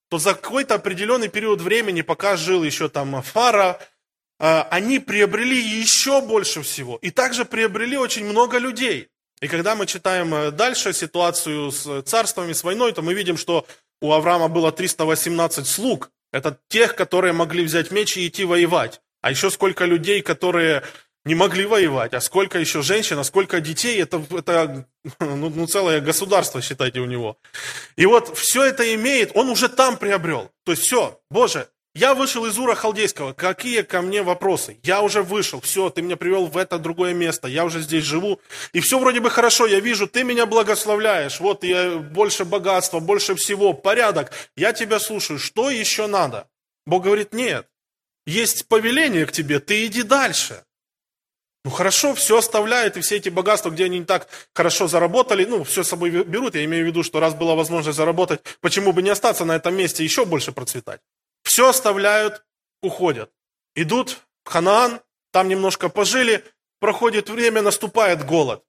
то 0.08 0.18
за 0.18 0.34
какой-то 0.34 0.74
определенный 0.74 1.28
период 1.28 1.60
времени, 1.60 2.02
пока 2.02 2.36
жил 2.36 2.62
еще 2.62 2.88
там 2.88 3.22
Фара, 3.22 3.80
они 4.38 4.98
приобрели 4.98 5.58
еще 5.58 6.20
больше 6.20 6.62
всего. 6.62 6.98
И 7.02 7.10
также 7.10 7.44
приобрели 7.44 7.96
очень 7.96 8.26
много 8.26 8.58
людей. 8.58 9.08
И 9.40 9.48
когда 9.48 9.74
мы 9.74 9.86
читаем 9.86 10.34
э, 10.34 10.50
дальше 10.50 10.92
ситуацию 10.92 11.70
с 11.70 12.02
царствами, 12.02 12.52
с 12.54 12.64
войной, 12.64 12.92
то 12.92 13.02
мы 13.02 13.12
видим, 13.12 13.36
что 13.36 13.66
у 14.00 14.12
Авраама 14.12 14.48
было 14.48 14.72
318 14.72 15.66
слуг. 15.66 16.10
Это 16.32 16.58
тех, 16.68 16.96
которые 16.96 17.32
могли 17.32 17.62
взять 17.64 17.90
меч 17.90 18.16
и 18.16 18.26
идти 18.26 18.44
воевать. 18.44 19.00
А 19.22 19.30
еще 19.30 19.50
сколько 19.50 19.84
людей, 19.84 20.22
которые 20.22 20.82
не 21.24 21.34
могли 21.34 21.66
воевать, 21.66 22.14
а 22.14 22.20
сколько 22.20 22.58
еще 22.58 22.82
женщин, 22.82 23.18
а 23.18 23.24
сколько 23.24 23.60
детей, 23.60 24.00
это, 24.00 24.24
это 24.30 24.86
ну, 25.20 25.50
ну, 25.50 25.66
целое 25.66 26.00
государство, 26.00 26.62
считайте, 26.62 27.00
у 27.00 27.04
него. 27.04 27.36
И 27.96 28.06
вот 28.06 28.38
все 28.38 28.64
это 28.64 28.94
имеет, 28.94 29.32
он 29.34 29.50
уже 29.50 29.68
там 29.68 29.98
приобрел. 29.98 30.50
То 30.64 30.72
есть 30.72 30.84
все, 30.84 31.20
Боже, 31.30 31.68
я 31.96 32.14
вышел 32.14 32.44
из 32.44 32.58
Ура 32.58 32.74
Халдейского, 32.74 33.32
какие 33.32 33.80
ко 33.80 34.02
мне 34.02 34.22
вопросы? 34.22 34.78
Я 34.82 35.00
уже 35.00 35.22
вышел, 35.22 35.62
все, 35.62 35.88
ты 35.88 36.02
меня 36.02 36.18
привел 36.18 36.46
в 36.46 36.58
это 36.58 36.78
другое 36.78 37.14
место, 37.14 37.48
я 37.48 37.64
уже 37.64 37.80
здесь 37.80 38.04
живу, 38.04 38.38
и 38.74 38.80
все 38.80 38.98
вроде 38.98 39.20
бы 39.20 39.30
хорошо, 39.30 39.66
я 39.66 39.80
вижу, 39.80 40.06
ты 40.06 40.22
меня 40.22 40.44
благословляешь, 40.44 41.40
вот 41.40 41.64
я 41.64 41.96
больше 41.96 42.44
богатства, 42.44 43.00
больше 43.00 43.34
всего, 43.34 43.72
порядок, 43.72 44.30
я 44.56 44.74
тебя 44.74 45.00
слушаю, 45.00 45.38
что 45.38 45.70
еще 45.70 46.06
надо? 46.06 46.48
Бог 46.84 47.04
говорит, 47.04 47.32
нет, 47.32 47.66
есть 48.26 48.68
повеление 48.68 49.24
к 49.24 49.32
тебе, 49.32 49.58
ты 49.58 49.86
иди 49.86 50.02
дальше. 50.02 50.64
Ну 51.64 51.70
хорошо, 51.70 52.14
все 52.14 52.38
оставляют, 52.38 52.98
и 52.98 53.00
все 53.00 53.16
эти 53.16 53.30
богатства, 53.30 53.70
где 53.70 53.86
они 53.86 54.00
не 54.00 54.04
так 54.04 54.28
хорошо 54.54 54.86
заработали, 54.86 55.46
ну, 55.46 55.64
все 55.64 55.82
с 55.82 55.88
собой 55.88 56.10
берут. 56.10 56.54
Я 56.54 56.64
имею 56.64 56.84
в 56.84 56.86
виду, 56.86 57.02
что 57.02 57.18
раз 57.18 57.34
была 57.34 57.56
возможность 57.56 57.96
заработать, 57.96 58.40
почему 58.60 58.92
бы 58.92 59.02
не 59.02 59.10
остаться 59.10 59.44
на 59.44 59.56
этом 59.56 59.74
месте 59.74 60.04
еще 60.04 60.26
больше 60.26 60.52
процветать? 60.52 61.00
Все 61.46 61.68
оставляют, 61.68 62.42
уходят. 62.82 63.30
Идут 63.76 64.18
в 64.44 64.50
Ханаан, 64.50 65.00
там 65.30 65.46
немножко 65.46 65.88
пожили, 65.88 66.42
проходит 66.80 67.30
время, 67.30 67.62
наступает 67.62 68.26
голод. 68.26 68.64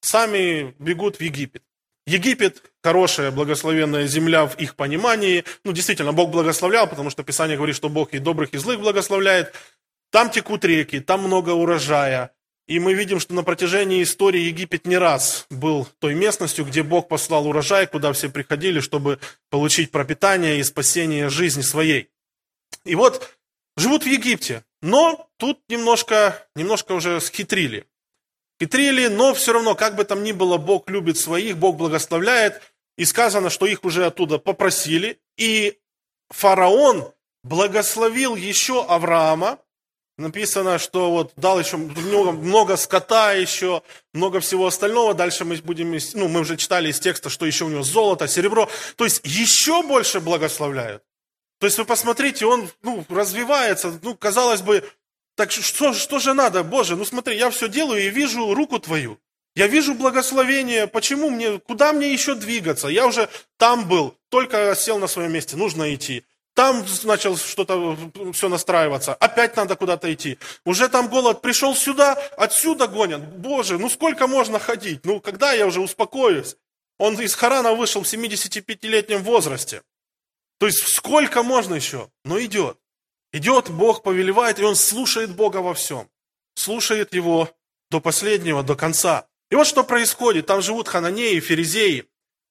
Сами 0.00 0.74
бегут 0.78 1.16
в 1.16 1.20
Египет. 1.20 1.62
Египет– 2.06 2.62
хорошая, 2.82 3.32
благословенная 3.32 4.06
земля 4.06 4.46
в 4.46 4.54
их 4.54 4.76
понимании. 4.76 5.44
Ну, 5.62 5.72
действительно, 5.72 6.14
Бог 6.14 6.30
благословлял, 6.30 6.88
потому 6.88 7.10
что 7.10 7.22
Писание 7.22 7.58
говорит, 7.58 7.76
что 7.76 7.90
Бог 7.90 8.14
и 8.14 8.18
добрых, 8.18 8.54
и 8.54 8.56
злых 8.56 8.80
благословляет. 8.80 9.54
Там 10.10 10.30
текут 10.30 10.64
реки, 10.64 11.00
там 11.00 11.20
много 11.20 11.50
урожая. 11.50 12.32
И 12.66 12.78
мы 12.78 12.94
видим, 12.94 13.20
что 13.20 13.34
на 13.34 13.42
протяжении 13.42 14.02
истории 14.02 14.40
Египет 14.40 14.86
не 14.86 14.96
раз 14.96 15.46
был 15.50 15.86
той 15.98 16.14
местностью, 16.14 16.64
где 16.64 16.82
Бог 16.82 17.08
послал 17.08 17.46
урожай, 17.46 17.86
куда 17.86 18.10
все 18.14 18.30
приходили, 18.30 18.80
чтобы 18.80 19.18
получить 19.50 19.90
пропитание 19.90 20.58
и 20.58 20.64
спасение 20.64 21.28
жизни 21.28 21.60
своей. 21.60 22.08
И 22.84 22.94
вот 22.94 23.30
живут 23.76 24.04
в 24.04 24.06
Египте, 24.06 24.64
но 24.80 25.28
тут 25.36 25.60
немножко, 25.68 26.46
немножко 26.54 26.92
уже 26.92 27.20
схитрили. 27.20 27.86
Хитрили, 28.60 29.08
но 29.08 29.34
все 29.34 29.52
равно, 29.52 29.74
как 29.74 29.96
бы 29.96 30.04
там 30.04 30.22
ни 30.22 30.32
было, 30.32 30.56
Бог 30.56 30.88
любит 30.88 31.18
своих, 31.18 31.56
Бог 31.58 31.76
благословляет. 31.76 32.60
И 32.98 33.04
сказано, 33.04 33.48
что 33.48 33.66
их 33.66 33.84
уже 33.84 34.06
оттуда 34.06 34.38
попросили. 34.38 35.18
И 35.36 35.78
фараон 36.28 37.10
благословил 37.42 38.36
еще 38.36 38.84
Авраама, 38.84 39.58
написано, 40.18 40.78
что 40.78 41.10
вот 41.10 41.32
дал 41.36 41.58
еще 41.58 41.76
много, 41.76 42.32
много 42.32 42.76
скота 42.76 43.32
еще, 43.32 43.82
много 44.12 44.40
всего 44.40 44.66
остального. 44.66 45.14
Дальше 45.14 45.44
мы 45.44 45.56
будем, 45.56 45.98
ну, 46.14 46.28
мы 46.28 46.40
уже 46.40 46.56
читали 46.56 46.90
из 46.90 47.00
текста, 47.00 47.30
что 47.30 47.46
еще 47.46 47.64
у 47.64 47.68
него 47.68 47.82
золото, 47.82 48.28
серебро. 48.28 48.68
То 48.96 49.04
есть 49.04 49.20
еще 49.24 49.82
больше 49.82 50.20
благословляют. 50.20 51.02
То 51.62 51.66
есть 51.66 51.78
вы 51.78 51.84
посмотрите, 51.84 52.44
он 52.44 52.68
ну, 52.82 53.06
развивается, 53.08 53.96
ну, 54.02 54.16
казалось 54.16 54.62
бы, 54.62 54.82
так 55.36 55.52
что, 55.52 55.92
что 55.92 56.18
же 56.18 56.34
надо, 56.34 56.64
Боже, 56.64 56.96
ну 56.96 57.04
смотри, 57.04 57.36
я 57.36 57.50
все 57.50 57.68
делаю 57.68 58.02
и 58.02 58.10
вижу 58.10 58.52
руку 58.52 58.80
Твою. 58.80 59.20
Я 59.54 59.68
вижу 59.68 59.94
благословение, 59.94 60.88
почему 60.88 61.30
мне, 61.30 61.60
куда 61.60 61.92
мне 61.92 62.12
еще 62.12 62.34
двигаться? 62.34 62.88
Я 62.88 63.06
уже 63.06 63.28
там 63.58 63.86
был, 63.86 64.16
только 64.28 64.74
сел 64.74 64.98
на 64.98 65.06
своем 65.06 65.32
месте, 65.32 65.54
нужно 65.56 65.94
идти. 65.94 66.24
Там 66.54 66.84
начал 67.04 67.36
что-то 67.36 67.96
все 68.32 68.48
настраиваться. 68.48 69.14
Опять 69.14 69.54
надо 69.54 69.76
куда-то 69.76 70.12
идти. 70.12 70.38
Уже 70.64 70.88
там 70.88 71.06
голод 71.06 71.42
пришел 71.42 71.76
сюда, 71.76 72.14
отсюда 72.36 72.88
гонят. 72.88 73.22
Боже, 73.36 73.78
ну 73.78 73.88
сколько 73.88 74.26
можно 74.26 74.58
ходить? 74.58 75.04
Ну 75.04 75.20
когда 75.20 75.52
я 75.52 75.68
уже 75.68 75.80
успокоюсь? 75.80 76.56
Он 76.98 77.14
из 77.20 77.36
Харана 77.36 77.74
вышел 77.74 78.02
в 78.02 78.12
75-летнем 78.12 79.22
возрасте. 79.22 79.82
То 80.62 80.66
есть 80.66 80.86
сколько 80.86 81.42
можно 81.42 81.74
еще? 81.74 82.08
Но 82.24 82.40
идет. 82.40 82.78
Идет, 83.32 83.68
Бог 83.68 84.04
повелевает, 84.04 84.60
и 84.60 84.62
он 84.62 84.76
слушает 84.76 85.34
Бога 85.34 85.56
во 85.56 85.74
всем. 85.74 86.08
Слушает 86.54 87.14
его 87.14 87.50
до 87.90 88.00
последнего, 88.00 88.62
до 88.62 88.76
конца. 88.76 89.26
И 89.50 89.56
вот 89.56 89.66
что 89.66 89.82
происходит. 89.82 90.46
Там 90.46 90.62
живут 90.62 90.86
хананеи, 90.86 91.40
ферезеи. 91.40 92.04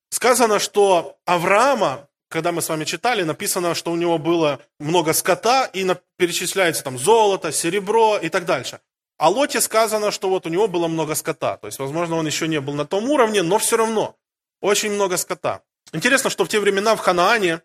Сказано, 0.09 0.59
что 0.59 1.19
Авраама 1.23 2.09
когда 2.27 2.51
мы 2.51 2.61
с 2.61 2.67
вами 2.67 2.83
читали, 2.83 3.23
написано, 3.23 3.75
что 3.75 3.93
у 3.93 3.95
него 3.95 4.17
было 4.17 4.59
много 4.77 5.13
скота, 5.13 5.65
и 5.71 5.87
перечисляется 6.17 6.83
там 6.83 6.97
золото, 6.97 7.53
серебро 7.53 8.17
и 8.17 8.27
так 8.27 8.43
дальше. 8.43 8.81
О 9.19 9.29
Лоте 9.29 9.61
сказано, 9.61 10.11
что 10.11 10.29
вот 10.29 10.45
у 10.45 10.49
него 10.49 10.67
было 10.67 10.89
много 10.89 11.15
скота. 11.15 11.55
То 11.55 11.67
есть, 11.67 11.79
возможно, 11.79 12.17
он 12.17 12.27
еще 12.27 12.49
не 12.49 12.59
был 12.59 12.73
на 12.73 12.85
том 12.85 13.09
уровне, 13.09 13.41
но 13.41 13.57
все 13.57 13.77
равно 13.77 14.17
очень 14.59 14.91
много 14.91 15.15
скота. 15.15 15.61
Интересно, 15.93 16.29
что 16.29 16.43
в 16.43 16.49
те 16.49 16.59
времена 16.59 16.95
в 16.97 16.99
Ханаане 16.99 17.61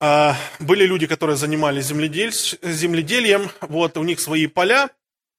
были 0.00 0.84
люди, 0.84 1.06
которые 1.06 1.36
занимались 1.36 1.86
земледель, 1.86 2.32
земледельем, 2.32 3.50
вот 3.60 3.96
у 3.96 4.04
них 4.04 4.20
свои 4.20 4.46
поля, 4.46 4.90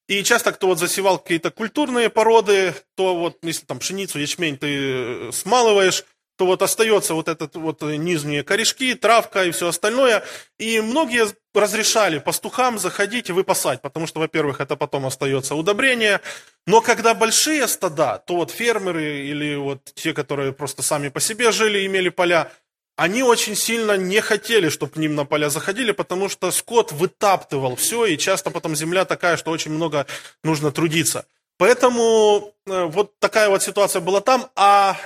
и 0.07 0.24
часто 0.24 0.51
кто 0.51 0.67
вот 0.67 0.79
засевал 0.79 1.17
какие-то 1.17 1.50
культурные 1.50 2.09
породы, 2.09 2.75
то 2.95 3.15
вот 3.15 3.39
если 3.41 3.65
там 3.65 3.79
пшеницу, 3.79 4.19
ячмень 4.19 4.57
ты 4.57 4.67
э, 4.67 5.31
смалываешь, 5.33 6.05
то 6.38 6.45
вот 6.45 6.62
остается 6.62 7.13
вот 7.13 7.27
этот 7.27 7.55
вот 7.55 7.81
нижние 7.81 8.43
корешки, 8.43 8.93
травка 8.93 9.45
и 9.45 9.51
все 9.51 9.69
остальное. 9.69 10.24
И 10.59 10.81
многие 10.81 11.27
разрешали 11.53 12.19
пастухам 12.19 12.77
заходить 12.77 13.29
и 13.29 13.33
выпасать, 13.33 13.81
потому 13.81 14.05
что, 14.05 14.19
во-первых, 14.19 14.59
это 14.59 14.75
потом 14.75 15.05
остается 15.05 15.55
удобрение. 15.55 16.19
Но 16.67 16.81
когда 16.81 17.13
большие 17.13 17.67
стада, 17.67 18.21
то 18.27 18.35
вот 18.35 18.51
фермеры 18.51 19.25
или 19.25 19.55
вот 19.55 19.91
те, 19.95 20.13
которые 20.13 20.51
просто 20.51 20.83
сами 20.83 21.07
по 21.07 21.21
себе 21.21 21.51
жили, 21.51 21.85
имели 21.85 22.09
поля, 22.09 22.51
они 22.95 23.23
очень 23.23 23.55
сильно 23.55 23.97
не 23.97 24.21
хотели, 24.21 24.69
чтобы 24.69 24.93
к 24.93 24.97
ним 24.97 25.15
на 25.15 25.25
поля 25.25 25.49
заходили, 25.49 25.91
потому 25.91 26.29
что 26.29 26.51
скот 26.51 26.91
вытаптывал 26.91 27.75
все, 27.75 28.05
и 28.05 28.17
часто 28.17 28.51
потом 28.51 28.75
земля 28.75 29.05
такая, 29.05 29.37
что 29.37 29.51
очень 29.51 29.71
много 29.71 30.07
нужно 30.43 30.71
трудиться. 30.71 31.25
Поэтому 31.57 32.53
э, 32.65 32.83
вот 32.85 33.17
такая 33.19 33.49
вот 33.49 33.63
ситуация 33.63 34.01
была 34.01 34.21
там, 34.21 34.49
а 34.55 34.97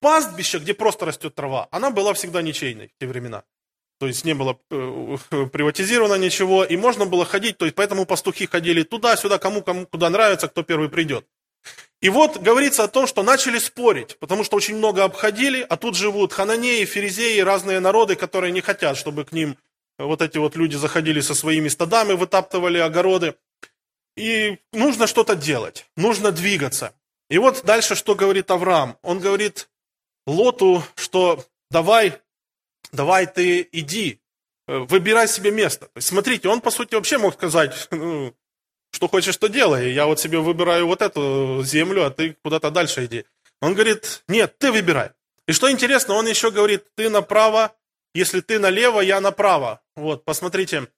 пастбище, 0.00 0.58
где 0.58 0.74
просто 0.74 1.06
растет 1.06 1.34
трава, 1.34 1.68
она 1.70 1.90
была 1.90 2.12
всегда 2.14 2.42
ничейной 2.42 2.88
в 2.88 3.00
те 3.00 3.06
времена. 3.06 3.44
То 3.98 4.06
есть 4.06 4.24
не 4.24 4.34
было 4.34 4.58
э, 4.70 5.16
приватизировано 5.52 6.14
ничего, 6.14 6.64
и 6.64 6.76
можно 6.76 7.06
было 7.06 7.24
ходить, 7.24 7.58
то 7.58 7.64
есть 7.64 7.76
поэтому 7.76 8.06
пастухи 8.06 8.46
ходили 8.46 8.82
туда-сюда, 8.82 9.38
кому, 9.38 9.62
кому 9.62 9.86
куда 9.86 10.10
нравится, 10.10 10.48
кто 10.48 10.62
первый 10.62 10.88
придет. 10.88 11.26
И 12.00 12.10
вот 12.10 12.36
говорится 12.36 12.84
о 12.84 12.88
том, 12.88 13.06
что 13.06 13.22
начали 13.22 13.58
спорить, 13.58 14.18
потому 14.18 14.44
что 14.44 14.56
очень 14.56 14.76
много 14.76 15.04
обходили, 15.04 15.64
а 15.66 15.76
тут 15.76 15.96
живут 15.96 16.34
хананеи, 16.34 16.84
ферезеи, 16.84 17.40
разные 17.40 17.80
народы, 17.80 18.14
которые 18.14 18.52
не 18.52 18.60
хотят, 18.60 18.98
чтобы 18.98 19.24
к 19.24 19.32
ним 19.32 19.56
вот 19.98 20.20
эти 20.20 20.38
вот 20.38 20.56
люди 20.56 20.76
заходили 20.76 21.20
со 21.20 21.34
своими 21.34 21.68
стадами, 21.68 22.12
вытаптывали 22.12 22.78
огороды. 22.78 23.36
и 24.16 24.58
нужно 24.72 25.06
что-то 25.06 25.34
делать, 25.34 25.86
нужно 25.96 26.30
двигаться. 26.30 26.92
И 27.30 27.38
вот 27.38 27.64
дальше 27.64 27.94
что 27.94 28.14
говорит 28.14 28.50
Авраам? 28.50 28.96
Он 29.02 29.18
говорит 29.18 29.68
Лоту, 30.26 30.84
что 30.94 31.44
давай, 31.70 32.20
давай 32.92 33.26
ты 33.26 33.66
иди, 33.72 34.20
э, 34.68 34.78
выбирай 34.78 35.26
себе 35.26 35.50
место. 35.50 35.88
Смотрите, 35.98 36.48
он, 36.48 36.60
по 36.60 36.70
сути, 36.70 36.94
вообще 36.94 37.18
мог 37.18 37.34
сказать, 37.34 37.88
ну, 37.90 38.34
что 38.94 39.08
хочешь, 39.08 39.36
то 39.36 39.48
делай. 39.48 39.92
Я 39.92 40.06
вот 40.06 40.20
себе 40.20 40.38
выбираю 40.38 40.86
вот 40.86 41.02
эту 41.02 41.62
землю, 41.64 42.06
а 42.06 42.10
ты 42.10 42.36
куда-то 42.42 42.70
дальше 42.70 43.04
иди. 43.04 43.24
Он 43.60 43.74
говорит, 43.74 44.22
нет, 44.28 44.56
ты 44.58 44.70
выбирай. 44.70 45.10
И 45.46 45.52
что 45.52 45.70
интересно, 45.70 46.14
он 46.14 46.26
еще 46.26 46.50
говорит, 46.50 46.84
ты 46.94 47.10
направо, 47.10 47.72
если 48.14 48.40
ты 48.40 48.58
налево, 48.58 49.00
я 49.00 49.20
направо. 49.20 49.80
Вот, 49.96 50.24
посмотрите, 50.24 50.88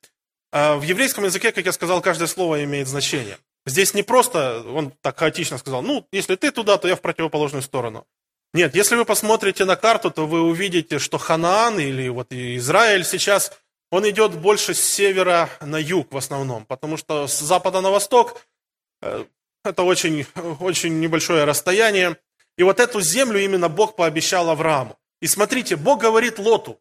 а, 0.52 0.76
в 0.76 0.82
еврейском 0.82 1.24
языке, 1.24 1.52
как 1.52 1.64
я 1.64 1.72
сказал, 1.72 2.00
каждое 2.00 2.28
слово 2.28 2.62
имеет 2.64 2.86
значение. 2.86 3.38
Здесь 3.64 3.94
не 3.94 4.02
просто, 4.02 4.62
он 4.62 4.92
так 5.00 5.18
хаотично 5.18 5.58
сказал, 5.58 5.82
ну, 5.82 6.06
если 6.12 6.36
ты 6.36 6.52
туда, 6.52 6.76
то 6.76 6.86
я 6.86 6.94
в 6.94 7.00
противоположную 7.00 7.62
сторону. 7.62 8.06
Нет, 8.54 8.74
если 8.74 8.94
вы 8.94 9.04
посмотрите 9.04 9.64
на 9.64 9.76
карту, 9.76 10.10
то 10.10 10.26
вы 10.26 10.40
увидите, 10.40 10.98
что 10.98 11.18
Ханаан 11.18 11.80
или 11.80 12.08
вот 12.08 12.28
Израиль 12.30 13.04
сейчас, 13.04 13.52
он 13.90 14.08
идет 14.08 14.34
больше 14.34 14.74
с 14.74 14.80
севера 14.80 15.48
на 15.60 15.76
юг 15.76 16.12
в 16.12 16.16
основном, 16.16 16.64
потому 16.66 16.96
что 16.96 17.26
с 17.26 17.38
запада 17.38 17.80
на 17.80 17.90
восток 17.90 18.46
э, 19.02 19.24
это 19.64 19.82
очень, 19.82 20.26
очень 20.60 21.00
небольшое 21.00 21.44
расстояние. 21.44 22.16
И 22.56 22.62
вот 22.62 22.80
эту 22.80 23.00
землю 23.00 23.38
именно 23.38 23.68
Бог 23.68 23.96
пообещал 23.96 24.48
Аврааму. 24.50 24.98
И 25.20 25.26
смотрите, 25.26 25.76
Бог 25.76 26.00
говорит 26.00 26.38
Лоту, 26.38 26.80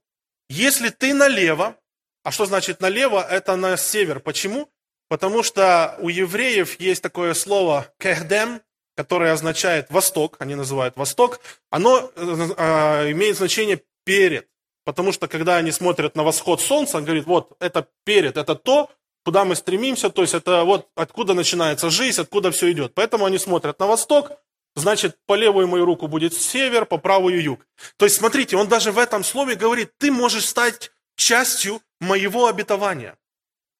если 0.49 0.89
ты 0.89 1.13
налево, 1.13 1.75
а 2.23 2.31
что 2.31 2.45
значит 2.45 2.81
налево? 2.81 3.25
Это 3.27 3.55
на 3.55 3.77
север. 3.77 4.19
Почему? 4.19 4.69
Потому 5.09 5.43
что 5.43 5.95
у 5.99 6.09
евреев 6.09 6.79
есть 6.79 7.01
такое 7.01 7.33
слово 7.33 7.93
кехдем, 7.99 8.61
которое 8.95 9.33
означает 9.33 9.91
восток, 9.91 10.37
они 10.39 10.55
называют 10.55 10.95
восток. 10.97 11.39
Оно 11.69 12.11
э, 12.15 13.11
имеет 13.11 13.37
значение 13.37 13.81
перед. 14.05 14.47
Потому 14.85 15.11
что 15.11 15.27
когда 15.27 15.57
они 15.57 15.71
смотрят 15.71 16.15
на 16.15 16.23
восход 16.23 16.61
солнца, 16.61 16.97
он 16.97 17.05
говорит, 17.05 17.25
вот 17.25 17.57
это 17.59 17.87
перед, 18.05 18.37
это 18.37 18.55
то, 18.55 18.89
куда 19.25 19.43
мы 19.43 19.55
стремимся, 19.55 20.11
то 20.11 20.21
есть 20.21 20.35
это 20.35 20.63
вот 20.63 20.87
откуда 20.95 21.33
начинается 21.33 21.89
жизнь, 21.89 22.21
откуда 22.21 22.51
все 22.51 22.71
идет. 22.71 22.93
Поэтому 22.93 23.25
они 23.25 23.39
смотрят 23.39 23.79
на 23.79 23.87
восток, 23.87 24.31
значит, 24.75 25.17
по 25.25 25.33
левую 25.33 25.67
мою 25.67 25.85
руку 25.85 26.07
будет 26.07 26.35
север, 26.35 26.85
по 26.85 26.97
правую 26.97 27.41
юг. 27.41 27.65
То 27.97 28.05
есть, 28.05 28.17
смотрите, 28.17 28.55
он 28.57 28.67
даже 28.67 28.91
в 28.91 28.99
этом 28.99 29.23
слове 29.23 29.55
говорит, 29.55 29.91
ты 29.97 30.11
можешь 30.11 30.45
стать 30.45 30.91
частью 31.15 31.81
моего 31.99 32.45
обетования. 32.45 33.17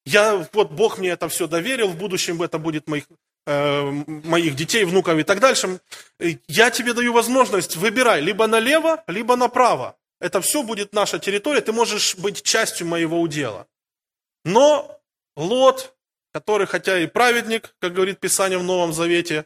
Я, 0.05 0.47
вот 0.53 0.71
Бог 0.71 0.97
мне 0.97 1.09
это 1.09 1.29
все 1.29 1.47
доверил, 1.47 1.89
в 1.89 1.97
будущем 1.97 2.41
это 2.41 2.57
будет 2.57 2.87
моих, 2.87 3.05
э, 3.45 3.91
моих 4.23 4.55
детей, 4.55 4.85
внуков 4.85 5.17
и 5.19 5.23
так 5.23 5.39
дальше. 5.39 5.79
Я 6.47 6.71
тебе 6.71 6.93
даю 6.93 7.13
возможность, 7.13 7.75
выбирай, 7.75 8.21
либо 8.21 8.47
налево, 8.47 9.03
либо 9.07 9.35
направо. 9.35 9.95
Это 10.19 10.41
все 10.41 10.63
будет 10.63 10.93
наша 10.93 11.19
территория, 11.19 11.61
ты 11.61 11.71
можешь 11.71 12.15
быть 12.15 12.41
частью 12.41 12.87
моего 12.87 13.19
удела. 13.19 13.67
Но 14.43 15.01
Лот, 15.35 15.95
который 16.33 16.67
хотя 16.67 16.99
и 16.99 17.07
праведник, 17.07 17.75
как 17.79 17.93
говорит 17.93 18.19
Писание 18.19 18.57
в 18.57 18.63
Новом 18.63 18.93
Завете, 18.93 19.45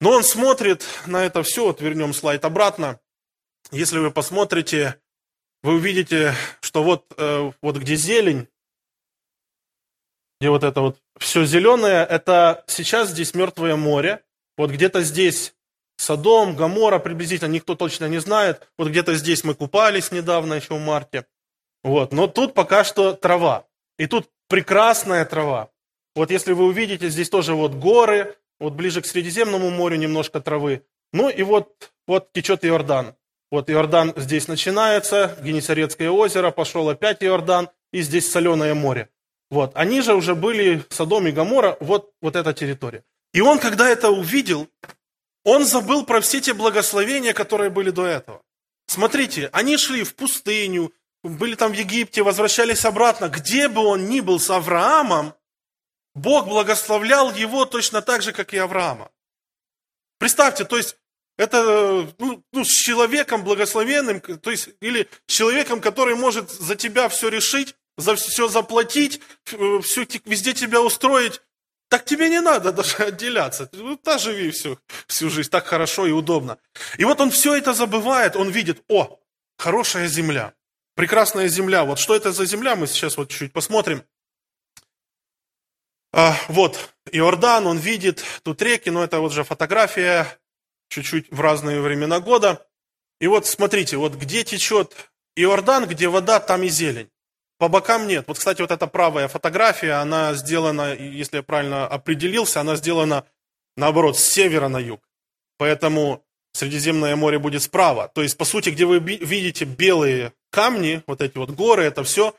но 0.00 0.10
он 0.10 0.24
смотрит 0.24 0.84
на 1.06 1.24
это 1.24 1.42
все, 1.42 1.66
вот 1.66 1.80
вернем 1.80 2.14
слайд 2.14 2.44
обратно. 2.44 3.00
Если 3.70 3.98
вы 3.98 4.10
посмотрите, 4.10 5.00
вы 5.62 5.74
увидите, 5.74 6.34
что 6.60 6.82
вот, 6.82 7.06
э, 7.16 7.52
вот 7.60 7.76
где 7.76 7.94
зелень, 7.94 8.48
где 10.40 10.50
вот 10.50 10.64
это 10.64 10.80
вот 10.80 10.98
все 11.18 11.44
зеленое, 11.44 12.04
это 12.04 12.64
сейчас 12.66 13.10
здесь 13.10 13.32
мертвое 13.32 13.76
море. 13.76 14.24
Вот 14.56 14.70
где-то 14.70 15.02
здесь 15.02 15.54
Содом, 16.02 16.56
Гамора 16.56 16.98
приблизительно, 16.98 17.48
никто 17.48 17.74
точно 17.74 18.08
не 18.08 18.18
знает. 18.18 18.68
Вот 18.76 18.88
где-то 18.88 19.14
здесь 19.14 19.44
мы 19.44 19.54
купались 19.54 20.10
недавно, 20.10 20.54
еще 20.54 20.74
в 20.74 20.80
марте. 20.80 21.26
Вот. 21.84 22.12
Но 22.12 22.26
тут 22.26 22.54
пока 22.54 22.82
что 22.82 23.12
трава. 23.12 23.66
И 23.98 24.06
тут 24.06 24.28
прекрасная 24.48 25.24
трава. 25.24 25.68
Вот 26.16 26.30
если 26.30 26.52
вы 26.52 26.64
увидите, 26.64 27.08
здесь 27.08 27.30
тоже 27.30 27.54
вот 27.54 27.74
горы, 27.74 28.36
вот 28.58 28.72
ближе 28.72 29.00
к 29.00 29.06
Средиземному 29.06 29.70
морю 29.70 29.96
немножко 29.96 30.40
травы. 30.40 30.82
Ну 31.12 31.28
и 31.28 31.42
вот, 31.42 31.92
вот 32.08 32.32
течет 32.32 32.64
Иордан. 32.64 33.14
Вот 33.50 33.70
Иордан 33.70 34.12
здесь 34.16 34.48
начинается, 34.48 35.36
Генесарецкое 35.42 36.10
озеро, 36.10 36.50
пошел 36.50 36.88
опять 36.88 37.22
Иордан, 37.22 37.68
и 37.92 38.02
здесь 38.02 38.30
соленое 38.30 38.74
море. 38.74 39.08
Вот. 39.50 39.72
Они 39.74 40.00
же 40.00 40.14
уже 40.14 40.34
были 40.34 40.82
Содом 40.88 41.28
и 41.28 41.30
Гамора, 41.30 41.76
вот, 41.80 42.12
вот 42.20 42.34
эта 42.34 42.52
территория. 42.52 43.04
И 43.34 43.40
он, 43.40 43.58
когда 43.58 43.88
это 43.88 44.10
увидел, 44.10 44.68
он 45.44 45.64
забыл 45.64 46.04
про 46.04 46.20
все 46.20 46.40
те 46.40 46.54
благословения, 46.54 47.32
которые 47.32 47.70
были 47.70 47.90
до 47.90 48.06
этого. 48.06 48.42
Смотрите, 48.86 49.48
они 49.52 49.76
шли 49.76 50.04
в 50.04 50.14
пустыню, 50.14 50.92
были 51.22 51.54
там 51.54 51.72
в 51.72 51.74
Египте, 51.76 52.22
возвращались 52.22 52.84
обратно. 52.84 53.28
Где 53.28 53.68
бы 53.68 53.82
он 53.84 54.08
ни 54.08 54.20
был 54.20 54.38
с 54.38 54.50
Авраамом, 54.50 55.34
Бог 56.14 56.46
благословлял 56.46 57.32
его 57.32 57.64
точно 57.64 58.02
так 58.02 58.22
же, 58.22 58.32
как 58.32 58.52
и 58.52 58.58
Авраама. 58.58 59.10
Представьте, 60.18 60.64
то 60.64 60.76
есть 60.76 60.96
это 61.38 62.12
ну, 62.18 62.44
ну, 62.52 62.64
с 62.64 62.68
человеком 62.68 63.42
благословенным, 63.42 64.20
то 64.20 64.50
есть 64.50 64.68
или 64.80 65.08
с 65.26 65.32
человеком, 65.32 65.80
который 65.80 66.14
может 66.14 66.50
за 66.50 66.76
тебя 66.76 67.08
все 67.08 67.28
решить, 67.28 67.74
за 67.96 68.14
все 68.14 68.48
заплатить, 68.48 69.20
все, 69.44 70.06
везде 70.24 70.52
тебя 70.52 70.80
устроить, 70.80 71.40
так 71.92 72.06
тебе 72.06 72.30
не 72.30 72.40
надо 72.40 72.72
даже 72.72 73.04
отделяться. 73.04 73.68
Ну, 73.72 73.96
та 73.96 74.16
живи 74.16 74.50
всю, 74.50 74.78
всю 75.06 75.28
жизнь, 75.28 75.50
так 75.50 75.66
хорошо 75.66 76.06
и 76.06 76.10
удобно. 76.10 76.56
И 76.96 77.04
вот 77.04 77.20
он 77.20 77.30
все 77.30 77.54
это 77.54 77.74
забывает, 77.74 78.34
он 78.34 78.48
видит, 78.48 78.82
о, 78.88 79.20
хорошая 79.58 80.08
земля, 80.08 80.54
прекрасная 80.94 81.48
земля. 81.48 81.84
Вот 81.84 81.98
что 81.98 82.16
это 82.16 82.32
за 82.32 82.46
земля, 82.46 82.76
мы 82.76 82.86
сейчас 82.86 83.18
вот 83.18 83.28
чуть-чуть 83.28 83.52
посмотрим. 83.52 84.04
А, 86.14 86.34
вот, 86.48 86.94
Иордан, 87.12 87.66
он 87.66 87.76
видит 87.76 88.24
тут 88.42 88.62
реки, 88.62 88.88
но 88.88 89.04
это 89.04 89.20
вот 89.20 89.32
же 89.32 89.44
фотография, 89.44 90.38
чуть-чуть 90.88 91.30
в 91.30 91.42
разные 91.42 91.82
времена 91.82 92.20
года. 92.20 92.66
И 93.20 93.26
вот 93.26 93.46
смотрите, 93.46 93.98
вот 93.98 94.14
где 94.14 94.44
течет 94.44 94.96
Иордан, 95.36 95.86
где 95.86 96.08
вода, 96.08 96.40
там 96.40 96.62
и 96.62 96.68
зелень. 96.68 97.10
По 97.62 97.68
бокам 97.68 98.08
нет. 98.08 98.24
Вот, 98.26 98.38
кстати, 98.38 98.60
вот 98.60 98.72
эта 98.72 98.88
правая 98.88 99.28
фотография, 99.28 99.92
она 99.92 100.34
сделана, 100.34 100.94
если 100.94 101.36
я 101.36 101.42
правильно 101.44 101.86
определился, 101.86 102.60
она 102.60 102.74
сделана, 102.74 103.24
наоборот, 103.76 104.18
с 104.18 104.24
севера 104.24 104.66
на 104.66 104.78
юг. 104.78 105.00
Поэтому 105.58 106.24
Средиземное 106.54 107.14
море 107.14 107.38
будет 107.38 107.62
справа. 107.62 108.10
То 108.12 108.22
есть, 108.22 108.36
по 108.36 108.44
сути, 108.44 108.70
где 108.70 108.84
вы 108.84 108.98
видите 108.98 109.64
белые 109.64 110.32
камни, 110.50 111.04
вот 111.06 111.22
эти 111.22 111.38
вот 111.38 111.50
горы, 111.50 111.84
это 111.84 112.02
все, 112.02 112.34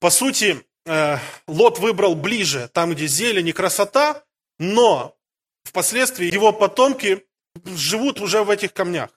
по 0.00 0.10
сути, 0.10 0.66
Э, 0.86 1.18
Лот 1.48 1.78
выбрал 1.80 2.14
ближе, 2.14 2.70
там, 2.72 2.92
где 2.92 3.06
зелень 3.06 3.48
и 3.48 3.52
красота, 3.52 4.22
но 4.58 5.16
впоследствии 5.64 6.32
его 6.32 6.52
потомки 6.52 7.26
живут 7.64 8.20
уже 8.20 8.44
в 8.44 8.50
этих 8.50 8.72
камнях. 8.72 9.10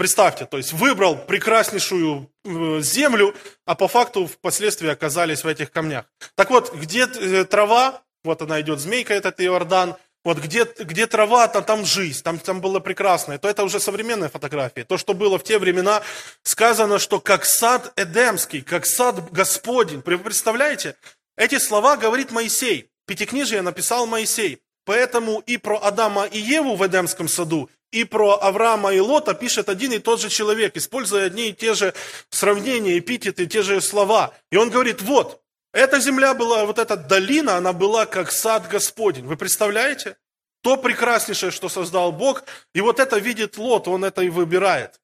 Представьте, 0.00 0.46
то 0.46 0.56
есть 0.56 0.72
выбрал 0.72 1.14
прекраснейшую 1.14 2.30
э, 2.46 2.80
землю, 2.80 3.34
а 3.66 3.74
по 3.74 3.86
факту 3.86 4.26
впоследствии 4.26 4.88
оказались 4.88 5.44
в 5.44 5.46
этих 5.46 5.70
камнях. 5.70 6.06
Так 6.36 6.48
вот, 6.48 6.74
где 6.74 7.04
э, 7.04 7.44
трава, 7.44 8.00
вот 8.24 8.40
она 8.40 8.62
идет, 8.62 8.80
змейка 8.80 9.12
этот 9.12 9.42
Иордан, 9.42 9.96
вот 10.24 10.38
где, 10.38 10.64
где 10.78 11.06
трава, 11.06 11.48
там, 11.48 11.64
там 11.64 11.84
жизнь, 11.84 12.22
там, 12.22 12.38
там 12.38 12.62
было 12.62 12.80
прекрасно. 12.80 13.36
То 13.38 13.46
это 13.46 13.62
уже 13.62 13.78
современная 13.78 14.30
фотография. 14.30 14.84
То, 14.84 14.96
что 14.96 15.12
было 15.12 15.38
в 15.38 15.44
те 15.44 15.58
времена, 15.58 16.00
сказано, 16.44 16.98
что 16.98 17.20
как 17.20 17.44
сад 17.44 17.92
Эдемский, 17.96 18.62
как 18.62 18.86
сад 18.86 19.30
Господень. 19.30 20.02
Вы 20.02 20.18
представляете? 20.18 20.96
Эти 21.36 21.58
слова 21.58 21.98
говорит 21.98 22.30
Моисей. 22.30 22.88
Пятикнижие 23.06 23.60
написал 23.60 24.06
Моисей. 24.06 24.62
Поэтому 24.86 25.40
и 25.40 25.58
про 25.58 25.76
Адама 25.76 26.24
и 26.24 26.38
Еву 26.38 26.74
в 26.74 26.86
Эдемском 26.86 27.28
саду, 27.28 27.68
и 27.92 28.04
про 28.04 28.38
Авраама 28.40 28.92
и 28.92 29.00
Лота 29.00 29.34
пишет 29.34 29.68
один 29.68 29.92
и 29.92 29.98
тот 29.98 30.20
же 30.20 30.28
человек, 30.28 30.76
используя 30.76 31.26
одни 31.26 31.48
и 31.48 31.52
те 31.52 31.74
же 31.74 31.94
сравнения, 32.30 32.98
эпитеты, 32.98 33.46
те 33.46 33.62
же 33.62 33.80
слова. 33.80 34.34
И 34.50 34.56
он 34.56 34.70
говорит, 34.70 35.02
вот, 35.02 35.40
эта 35.72 36.00
земля 36.00 36.34
была, 36.34 36.64
вот 36.64 36.78
эта 36.78 36.96
долина, 36.96 37.56
она 37.56 37.72
была 37.72 38.06
как 38.06 38.32
сад 38.32 38.68
Господень. 38.68 39.26
Вы 39.26 39.36
представляете? 39.36 40.16
То 40.62 40.76
прекраснейшее, 40.76 41.50
что 41.50 41.68
создал 41.68 42.12
Бог. 42.12 42.44
И 42.74 42.80
вот 42.80 43.00
это 43.00 43.18
видит 43.18 43.56
Лот, 43.56 43.88
он 43.88 44.04
это 44.04 44.22
и 44.22 44.28
выбирает. 44.28 45.00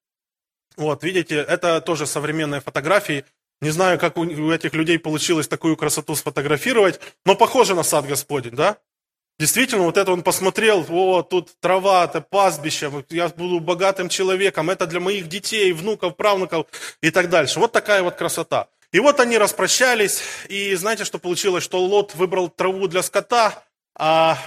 Вот, 0.76 1.02
видите, 1.02 1.36
это 1.36 1.80
тоже 1.80 2.06
современные 2.06 2.60
фотографии. 2.60 3.24
Не 3.62 3.70
знаю, 3.70 3.98
как 3.98 4.18
у 4.18 4.52
этих 4.52 4.74
людей 4.74 4.98
получилось 4.98 5.48
такую 5.48 5.76
красоту 5.76 6.14
сфотографировать, 6.14 7.00
но 7.24 7.34
похоже 7.34 7.74
на 7.74 7.82
сад 7.82 8.06
Господень, 8.06 8.54
да? 8.54 8.76
Действительно, 9.38 9.82
вот 9.82 9.98
это 9.98 10.12
он 10.12 10.22
посмотрел, 10.22 10.86
о, 10.88 11.22
тут 11.22 11.60
трава, 11.60 12.04
это 12.04 12.22
пастбище, 12.22 12.90
я 13.10 13.28
буду 13.28 13.60
богатым 13.60 14.08
человеком, 14.08 14.70
это 14.70 14.86
для 14.86 14.98
моих 14.98 15.28
детей, 15.28 15.72
внуков, 15.72 16.16
правнуков 16.16 16.66
и 17.02 17.10
так 17.10 17.28
дальше. 17.28 17.60
Вот 17.60 17.72
такая 17.72 18.02
вот 18.02 18.16
красота. 18.16 18.68
И 18.92 19.00
вот 19.00 19.20
они 19.20 19.36
распрощались, 19.36 20.22
и 20.48 20.74
знаете, 20.74 21.04
что 21.04 21.18
получилось? 21.18 21.64
Что 21.64 21.80
Лот 21.80 22.14
выбрал 22.14 22.48
траву 22.48 22.88
для 22.88 23.02
скота, 23.02 23.62
а 23.94 24.38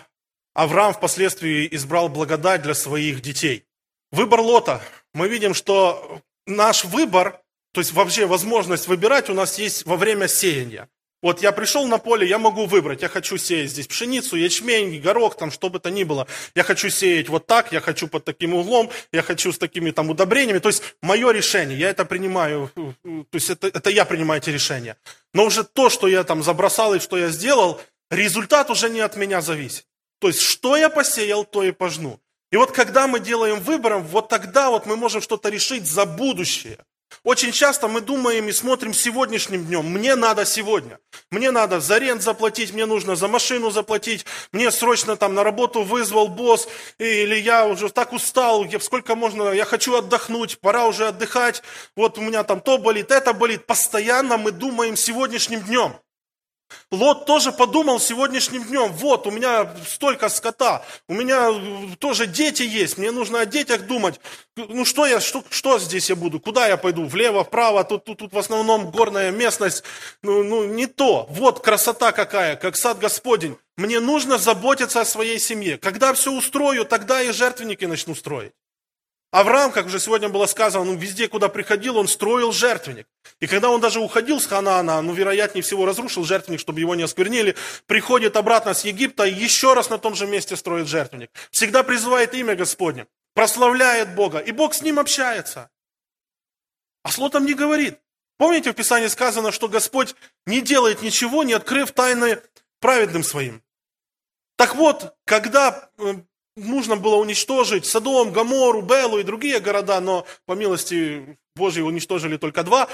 Авраам 0.56 0.94
впоследствии 0.94 1.68
избрал 1.72 2.10
благодать 2.10 2.64
для 2.64 2.74
своих 2.74 3.22
детей. 3.22 3.66
Выбор 4.12 4.40
Лота. 4.40 4.82
Мы 5.14 5.28
видим, 5.28 5.54
что 5.54 6.22
наш 6.48 6.84
выбор, 6.84 7.42
то 7.74 7.82
есть 7.82 7.94
вообще 7.94 8.26
возможность 8.26 8.88
выбирать 8.88 9.30
у 9.30 9.34
нас 9.36 9.60
есть 9.60 9.86
во 9.86 9.98
время 9.98 10.28
сеяния. 10.28 10.90
Вот 11.22 11.42
я 11.42 11.52
пришел 11.52 11.86
на 11.86 11.98
поле, 11.98 12.28
я 12.28 12.38
могу 12.38 12.66
выбрать, 12.66 13.02
я 13.02 13.10
хочу 13.10 13.38
сеять 13.38 13.72
здесь 13.72 13.88
пшеницу, 13.88 14.38
ячмень, 14.38 15.02
горох, 15.02 15.36
там 15.36 15.52
что 15.52 15.70
бы 15.70 15.80
то 15.80 15.92
ни 15.92 16.06
было. 16.06 16.28
Я 16.56 16.64
хочу 16.64 16.90
сеять 16.90 17.28
вот 17.28 17.46
так, 17.46 17.74
я 17.74 17.82
хочу 17.82 18.08
под 18.08 18.24
таким 18.24 18.54
углом, 18.54 18.90
я 19.12 19.22
хочу 19.22 19.52
с 19.52 19.58
такими 19.58 19.92
там 19.92 20.10
удобрениями. 20.10 20.60
То 20.60 20.70
есть 20.70 20.82
мое 21.02 21.32
решение, 21.32 21.78
я 21.78 21.90
это 21.90 22.06
принимаю, 22.06 22.72
то 22.76 23.26
есть 23.34 23.50
это, 23.50 23.68
это 23.68 23.90
я 23.90 24.06
принимаю 24.06 24.42
эти 24.42 24.50
решения. 24.50 24.96
Но 25.34 25.46
уже 25.46 25.66
то, 25.66 25.90
что 25.90 26.08
я 26.08 26.24
там 26.24 26.42
забросал 26.42 26.96
и 26.96 27.00
что 27.00 27.18
я 27.18 27.28
сделал, 27.30 27.82
результат 28.10 28.70
уже 28.70 28.90
не 28.90 29.02
от 29.02 29.18
меня 29.18 29.42
зависит. 29.42 29.86
То 30.20 30.28
есть 30.30 30.42
что 30.42 30.78
я 30.78 30.90
посеял, 30.90 31.44
то 31.44 31.64
и 31.64 31.72
пожну. 31.72 32.22
И 32.52 32.58
вот 32.58 32.72
когда 32.72 33.08
мы 33.08 33.20
делаем 33.20 33.60
выбор, 33.60 33.98
вот 33.98 34.30
тогда 34.30 34.70
вот 34.70 34.86
мы 34.86 34.96
можем 34.96 35.22
что-то 35.22 35.50
решить 35.50 35.86
за 35.86 36.06
будущее. 36.06 36.78
Очень 37.24 37.52
часто 37.52 37.88
мы 37.88 38.02
думаем 38.02 38.48
и 38.48 38.52
смотрим 38.52 38.94
сегодняшним 38.94 39.66
днем. 39.66 39.86
Мне 39.86 40.16
надо 40.16 40.46
сегодня. 40.46 41.00
Мне 41.32 41.52
надо 41.52 41.80
за 41.80 41.98
рент 41.98 42.22
заплатить, 42.22 42.74
мне 42.74 42.86
нужно 42.86 43.16
за 43.16 43.28
машину 43.28 43.72
заплатить, 43.72 44.26
мне 44.52 44.72
срочно 44.72 45.16
там 45.16 45.34
на 45.36 45.44
работу 45.44 45.84
вызвал 45.84 46.28
босс, 46.28 46.68
или 46.98 47.36
я 47.36 47.66
уже 47.66 47.90
так 47.90 48.14
устал, 48.14 48.64
я, 48.66 48.80
сколько 48.80 49.16
можно, 49.16 49.52
я 49.52 49.66
хочу 49.66 49.96
отдохнуть, 49.96 50.60
пора 50.60 50.86
уже 50.86 51.08
отдыхать, 51.08 51.62
вот 51.96 52.18
у 52.18 52.22
меня 52.22 52.44
там 52.44 52.62
то 52.62 52.78
болит, 52.78 53.12
это 53.12 53.34
болит. 53.34 53.66
Постоянно 53.66 54.38
мы 54.38 54.52
думаем 54.52 54.96
сегодняшним 54.96 55.62
днем. 55.62 55.96
Лот 56.92 57.26
тоже 57.26 57.52
подумал 57.52 58.00
сегодняшним 58.00 58.64
днем, 58.64 58.92
вот, 58.94 59.28
у 59.28 59.32
меня 59.32 59.74
столько 59.88 60.30
скота, 60.30 60.84
у 61.08 61.14
меня 61.14 61.52
тоже 62.00 62.28
дети 62.28 62.64
есть, 62.64 62.98
мне 62.98 63.12
нужно 63.12 63.42
о 63.42 63.46
детях 63.46 63.88
думать. 63.88 64.20
Ну 64.56 64.86
что 64.86 65.06
я, 65.06 65.20
что, 65.20 65.44
что 65.50 65.80
здесь 65.80 66.10
я 66.10 66.16
буду, 66.16 66.40
куда 66.40 66.68
я 66.68 66.78
пойду, 66.78 67.06
влево, 67.06 67.44
вправо, 67.44 67.84
тут, 67.84 68.06
тут, 68.06 68.20
тут 68.20 68.34
в 68.34 68.38
основном 68.38 68.92
горная 68.92 69.32
местность, 69.32 69.84
ну, 70.24 70.44
ну 70.44 70.66
не 70.66 70.88
то. 70.88 71.28
Вот 71.30 71.62
красота 71.62 72.12
какая, 72.12 72.56
как 72.56 72.76
сад 72.76 73.00
Господень. 73.00 73.58
Мне 73.78 74.00
нужно 74.00 74.38
заботиться 74.38 75.02
о 75.02 75.06
своей 75.06 75.40
семье. 75.40 75.78
Когда 75.78 76.14
все 76.14 76.32
устрою, 76.34 76.86
тогда 76.86 77.22
и 77.22 77.32
жертвенники 77.32 77.86
начну 77.86 78.14
строить. 78.14 78.52
Авраам, 79.32 79.72
как 79.72 79.86
уже 79.86 80.00
сегодня 80.00 80.28
было 80.28 80.48
сказано, 80.48 80.86
ну, 80.86 80.96
везде, 80.96 81.28
куда 81.28 81.50
приходил, 81.50 81.98
он 81.98 82.08
строил 82.08 82.52
жертвенник. 82.52 83.08
И 83.40 83.46
когда 83.46 83.70
он 83.70 83.80
даже 83.80 84.00
уходил 84.00 84.40
с 84.40 84.48
Ханаана, 84.48 85.02
ну, 85.04 85.14
вероятнее 85.14 85.62
всего, 85.62 85.86
разрушил 85.86 86.24
жертвенник, 86.24 86.60
чтобы 86.60 86.80
его 86.80 86.96
не 86.96 87.04
осквернили, 87.04 87.56
приходит 87.86 88.36
обратно 88.38 88.74
с 88.74 88.86
Египта 88.86 89.26
и 89.26 89.34
еще 89.34 89.76
раз 89.76 89.92
на 89.92 90.00
том 90.00 90.16
же 90.16 90.26
месте 90.26 90.56
строит 90.56 90.88
жертвенник. 90.88 91.30
Всегда 91.52 91.84
призывает 91.84 92.34
имя 92.34 92.56
Господне, 92.56 93.06
прославляет 93.36 94.16
Бога, 94.16 94.40
и 94.40 94.52
Бог 94.52 94.74
с 94.74 94.82
ним 94.82 94.98
общается. 94.98 95.70
А 97.04 97.12
с 97.12 97.18
Лотом 97.20 97.46
не 97.46 97.54
говорит. 97.54 98.00
Помните, 98.38 98.72
в 98.72 98.76
Писании 98.76 99.08
сказано, 99.08 99.52
что 99.52 99.68
Господь 99.68 100.16
не 100.48 100.62
делает 100.62 101.04
ничего, 101.04 101.44
не 101.44 101.54
открыв 101.54 101.92
тайны 101.92 102.42
праведным 102.80 103.24
своим. 103.24 103.62
Так 104.56 104.76
вот, 104.76 105.16
когда 105.26 105.90
э, 105.98 106.16
нужно 106.66 106.96
было 106.96 107.16
уничтожить 107.16 107.86
Содом, 107.86 108.32
Гамору, 108.32 108.82
Белу 108.82 109.20
и 109.20 109.24
другие 109.24 109.60
города, 109.60 110.00
но 110.00 110.26
по 110.46 110.54
милости 110.54 111.38
Божьей 111.56 111.84
уничтожили 111.84 112.38
только 112.38 112.64
два. 112.64 112.88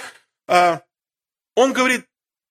А, 0.47 0.81
он 1.55 1.73
говорит, 1.73 2.05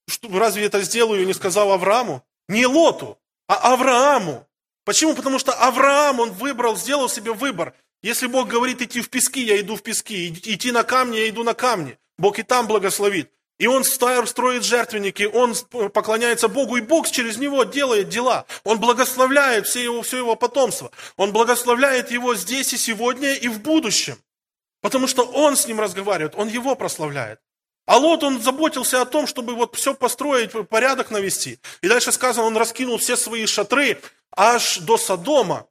что 0.08 0.28
разве 0.38 0.64
это 0.64 0.80
сделаю, 0.82 1.26
не 1.26 1.34
сказал 1.34 1.72
Аврааму? 1.72 2.24
Не 2.48 2.66
Лоту, 2.66 3.18
а 3.48 3.72
Аврааму. 3.72 4.46
Почему? 4.84 5.14
Потому 5.14 5.38
что 5.38 5.52
Авраам, 5.52 6.20
он 6.20 6.32
выбрал, 6.32 6.76
сделал 6.76 7.08
себе 7.08 7.32
выбор. 7.32 7.74
Если 8.02 8.26
Бог 8.26 8.48
говорит 8.48 8.82
идти 8.82 9.00
в 9.00 9.08
пески, 9.08 9.42
я 9.42 9.58
иду 9.58 9.76
в 9.76 9.82
пески. 9.82 10.28
Идти 10.28 10.72
на 10.72 10.84
камни, 10.84 11.16
я 11.16 11.28
иду 11.30 11.42
на 11.42 11.54
камни. 11.54 11.98
Бог 12.18 12.38
и 12.38 12.42
там 12.42 12.66
благословит. 12.66 13.30
И 13.58 13.66
он 13.68 13.84
строит 13.84 14.64
жертвенники, 14.64 15.22
он 15.22 15.54
поклоняется 15.90 16.48
Богу, 16.48 16.76
и 16.76 16.80
Бог 16.80 17.08
через 17.10 17.36
него 17.38 17.62
делает 17.64 18.08
дела. 18.08 18.46
Он 18.64 18.80
благословляет 18.80 19.66
все 19.66 19.82
его, 19.82 20.02
все 20.02 20.18
его 20.18 20.34
потомство. 20.34 20.90
Он 21.16 21.32
благословляет 21.32 22.10
его 22.10 22.34
здесь 22.34 22.72
и 22.72 22.76
сегодня, 22.76 23.34
и 23.34 23.46
в 23.48 23.60
будущем. 23.60 24.16
Потому 24.80 25.06
что 25.06 25.24
он 25.24 25.56
с 25.56 25.66
ним 25.66 25.80
разговаривает, 25.80 26.34
он 26.34 26.48
его 26.48 26.74
прославляет. 26.74 27.40
А 27.86 27.98
Лот, 27.98 28.24
он 28.24 28.40
заботился 28.40 29.00
о 29.00 29.06
том, 29.06 29.26
чтобы 29.26 29.54
вот 29.54 29.76
все 29.76 29.94
построить, 29.94 30.52
порядок 30.68 31.10
навести. 31.10 31.58
И 31.82 31.88
дальше 31.88 32.12
сказано, 32.12 32.46
он 32.46 32.56
раскинул 32.56 32.98
все 32.98 33.16
свои 33.16 33.46
шатры 33.46 34.00
аж 34.34 34.78
до 34.78 34.96
Содома. 34.96 35.66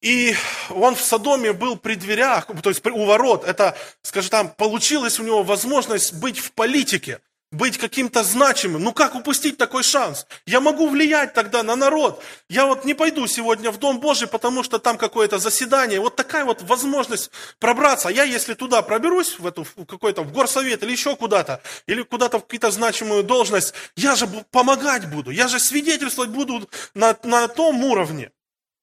И 0.00 0.34
он 0.70 0.94
в 0.94 1.02
Содоме 1.02 1.52
был 1.52 1.76
при 1.76 1.94
дверях, 1.94 2.46
то 2.62 2.70
есть 2.70 2.86
у 2.86 3.04
ворот. 3.04 3.44
Это, 3.44 3.76
скажем 4.02 4.30
там, 4.30 4.48
получилась 4.50 5.18
у 5.18 5.24
него 5.24 5.42
возможность 5.42 6.14
быть 6.14 6.38
в 6.38 6.52
политике, 6.52 7.20
быть 7.50 7.78
каким-то 7.78 8.22
значимым. 8.22 8.84
Ну 8.84 8.92
как 8.92 9.16
упустить 9.16 9.56
такой 9.56 9.82
шанс? 9.82 10.26
Я 10.46 10.60
могу 10.60 10.88
влиять 10.88 11.34
тогда 11.34 11.64
на 11.64 11.74
народ. 11.74 12.22
Я 12.48 12.66
вот 12.66 12.84
не 12.84 12.94
пойду 12.94 13.26
сегодня 13.26 13.72
в 13.72 13.78
Дом 13.78 13.98
Божий, 13.98 14.28
потому 14.28 14.62
что 14.62 14.78
там 14.78 14.98
какое-то 14.98 15.38
заседание. 15.38 15.98
Вот 15.98 16.14
такая 16.14 16.44
вот 16.44 16.62
возможность 16.62 17.32
пробраться. 17.58 18.08
А 18.08 18.12
я, 18.12 18.22
если 18.22 18.54
туда 18.54 18.82
проберусь, 18.82 19.38
в 19.40 19.46
эту 19.46 19.64
в 19.64 19.84
какой-то 19.84 20.22
в 20.22 20.32
горсовет 20.32 20.82
или 20.84 20.92
еще 20.92 21.16
куда-то, 21.16 21.60
или 21.86 22.02
куда-то 22.02 22.38
в 22.38 22.42
какую-то 22.42 22.70
значимую 22.70 23.24
должность, 23.24 23.74
я 23.96 24.14
же 24.14 24.28
помогать 24.52 25.10
буду, 25.10 25.30
я 25.32 25.48
же 25.48 25.58
свидетельствовать 25.58 26.30
буду 26.30 26.68
на, 26.94 27.16
на 27.24 27.48
том 27.48 27.82
уровне. 27.82 28.30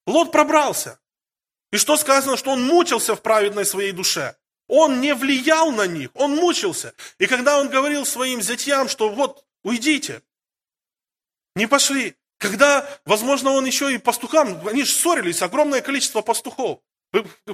Лот 0.07 0.31
пробрался. 0.31 0.99
И 1.75 1.77
что 1.77 1.97
сказано, 1.97 2.37
что 2.37 2.51
он 2.51 2.63
мучился 2.63 3.17
в 3.17 3.21
праведной 3.21 3.65
своей 3.65 3.91
душе. 3.91 4.37
Он 4.69 5.01
не 5.01 5.13
влиял 5.13 5.73
на 5.73 5.85
них, 5.85 6.09
он 6.13 6.33
мучился. 6.33 6.93
И 7.17 7.27
когда 7.27 7.59
он 7.59 7.67
говорил 7.67 8.05
своим 8.05 8.41
зятьям, 8.41 8.87
что 8.87 9.09
вот, 9.09 9.43
уйдите, 9.61 10.21
не 11.53 11.67
пошли. 11.67 12.15
Когда, 12.37 12.87
возможно, 13.03 13.51
он 13.51 13.65
еще 13.65 13.93
и 13.93 13.97
пастухам, 13.97 14.65
они 14.65 14.85
же 14.85 14.93
ссорились, 14.93 15.41
огромное 15.41 15.81
количество 15.81 16.21
пастухов, 16.21 16.79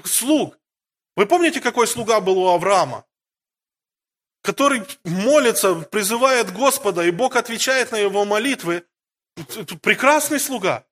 слуг. 0.06 0.56
Вы 1.16 1.26
помните, 1.26 1.60
какой 1.60 1.88
слуга 1.88 2.22
был 2.22 2.38
у 2.38 2.50
Авраама? 2.50 3.06
Который 4.44 4.84
молится, 5.04 5.74
призывает 5.74 6.54
Господа, 6.54 7.02
и 7.08 7.10
Бог 7.10 7.36
отвечает 7.38 7.92
на 7.92 7.96
его 7.98 8.24
молитвы. 8.26 8.86
Прекрасный 9.82 10.40
слуга 10.40 10.86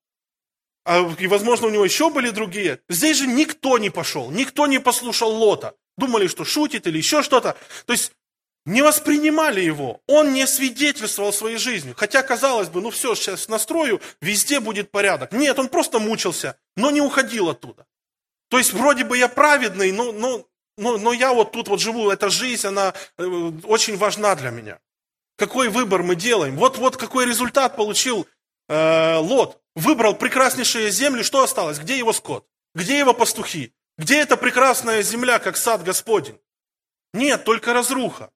и, 1.20 1.28
возможно, 1.28 1.68
у 1.68 1.70
него 1.70 1.86
еще 1.86 2.10
были 2.10 2.32
другие. 2.32 2.80
Здесь 2.90 3.18
же 3.18 3.28
никто 3.28 3.78
не 3.78 3.90
пошел, 3.90 4.32
никто 4.32 4.66
не 4.66 4.80
послушал 4.80 5.32
Лота. 5.32 5.76
Думали, 5.98 6.28
что 6.28 6.46
шутит 6.46 6.88
или 6.88 6.98
еще 6.98 7.22
что-то. 7.22 7.58
То 7.86 7.94
есть 7.94 8.14
не 8.66 8.82
воспринимали 8.82 9.62
его. 9.62 10.02
Он 10.08 10.34
не 10.34 10.48
свидетельствовал 10.48 11.34
своей 11.34 11.58
жизнью. 11.58 11.96
Хотя, 11.98 12.24
казалось 12.24 12.70
бы, 12.70 12.82
ну 12.82 12.90
все, 12.90 13.16
сейчас 13.16 13.48
настрою, 13.48 14.02
везде 14.22 14.60
будет 14.60 14.92
порядок. 14.92 15.32
Нет, 15.32 15.60
он 15.60 15.70
просто 15.70 16.00
мучился, 16.00 16.58
но 16.76 16.92
не 16.92 17.02
уходил 17.02 17.50
оттуда. 17.50 17.86
То 18.50 18.58
есть, 18.58 18.74
вроде 18.74 19.04
бы 19.04 19.18
я 19.18 19.28
праведный, 19.28 19.92
но, 19.92 20.12
но, 20.12 20.46
но, 20.78 20.98
но 20.98 21.14
я 21.14 21.34
вот 21.34 21.52
тут 21.52 21.68
вот 21.68 21.80
живу, 21.80 22.10
эта 22.10 22.30
жизнь, 22.30 22.66
она 22.66 22.94
э, 23.18 23.24
очень 23.66 23.98
важна 23.98 24.36
для 24.36 24.50
меня. 24.50 24.80
Какой 25.38 25.70
выбор 25.70 26.04
мы 26.04 26.16
делаем? 26.16 26.56
Вот, 26.58 26.78
вот 26.78 26.98
какой 26.98 27.26
результат 27.26 27.76
получил 27.76 28.28
э, 28.68 29.18
Лот 29.18 29.62
выбрал 29.76 30.16
прекраснейшие 30.16 30.92
земли, 30.92 31.24
что 31.24 31.44
осталось? 31.44 31.80
Где 31.80 31.98
его 31.98 32.14
скот? 32.14 32.48
Где 32.76 33.00
его 33.00 33.14
пастухи? 33.14 33.74
Где 33.98 34.20
эта 34.20 34.38
прекрасная 34.38 35.02
земля, 35.02 35.40
как 35.40 35.58
сад 35.58 35.84
Господень? 35.84 36.40
Нет, 37.14 37.44
только 37.44 37.74
разруха. 37.74 38.32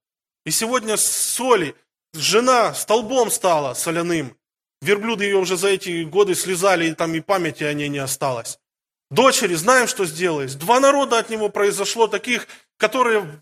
И 0.46 0.52
сегодня 0.52 0.98
соли, 0.98 1.76
жена 2.14 2.74
столбом 2.74 3.32
стала 3.32 3.74
соляным. 3.74 4.38
Верблюды 4.82 5.24
ее 5.24 5.38
уже 5.38 5.56
за 5.56 5.70
эти 5.70 6.04
годы 6.04 6.36
слезали, 6.36 6.90
и 6.90 6.94
там 6.94 7.14
и 7.14 7.22
памяти 7.22 7.64
о 7.64 7.74
ней 7.74 7.88
не 7.88 8.00
осталось. 8.00 8.60
Дочери, 9.10 9.54
знаем, 9.54 9.88
что 9.88 10.06
сделались. 10.06 10.56
Два 10.56 10.80
народа 10.80 11.20
от 11.20 11.30
него 11.30 11.50
произошло, 11.50 12.08
таких, 12.08 12.48
которые 12.78 13.42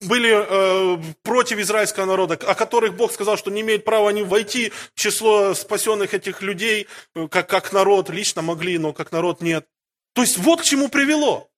были 0.00 0.30
э, 0.32 1.02
против 1.22 1.58
израильского 1.58 2.06
народа, 2.06 2.34
о 2.34 2.54
которых 2.54 2.94
Бог 2.94 3.12
сказал, 3.12 3.36
что 3.36 3.50
не 3.50 3.60
имеют 3.60 3.84
права 3.84 4.08
они 4.08 4.22
войти 4.22 4.72
в 4.94 5.00
число 5.00 5.54
спасенных 5.54 6.14
этих 6.14 6.42
людей, 6.42 6.86
э, 7.14 7.28
как, 7.28 7.48
как 7.48 7.72
народ, 7.72 8.08
лично 8.08 8.42
могли, 8.42 8.78
но 8.78 8.92
как 8.92 9.12
народ 9.12 9.40
нет. 9.40 9.66
То 10.14 10.22
есть 10.22 10.38
вот 10.38 10.62
к 10.62 10.64
чему 10.64 10.88
привело. 10.88 11.50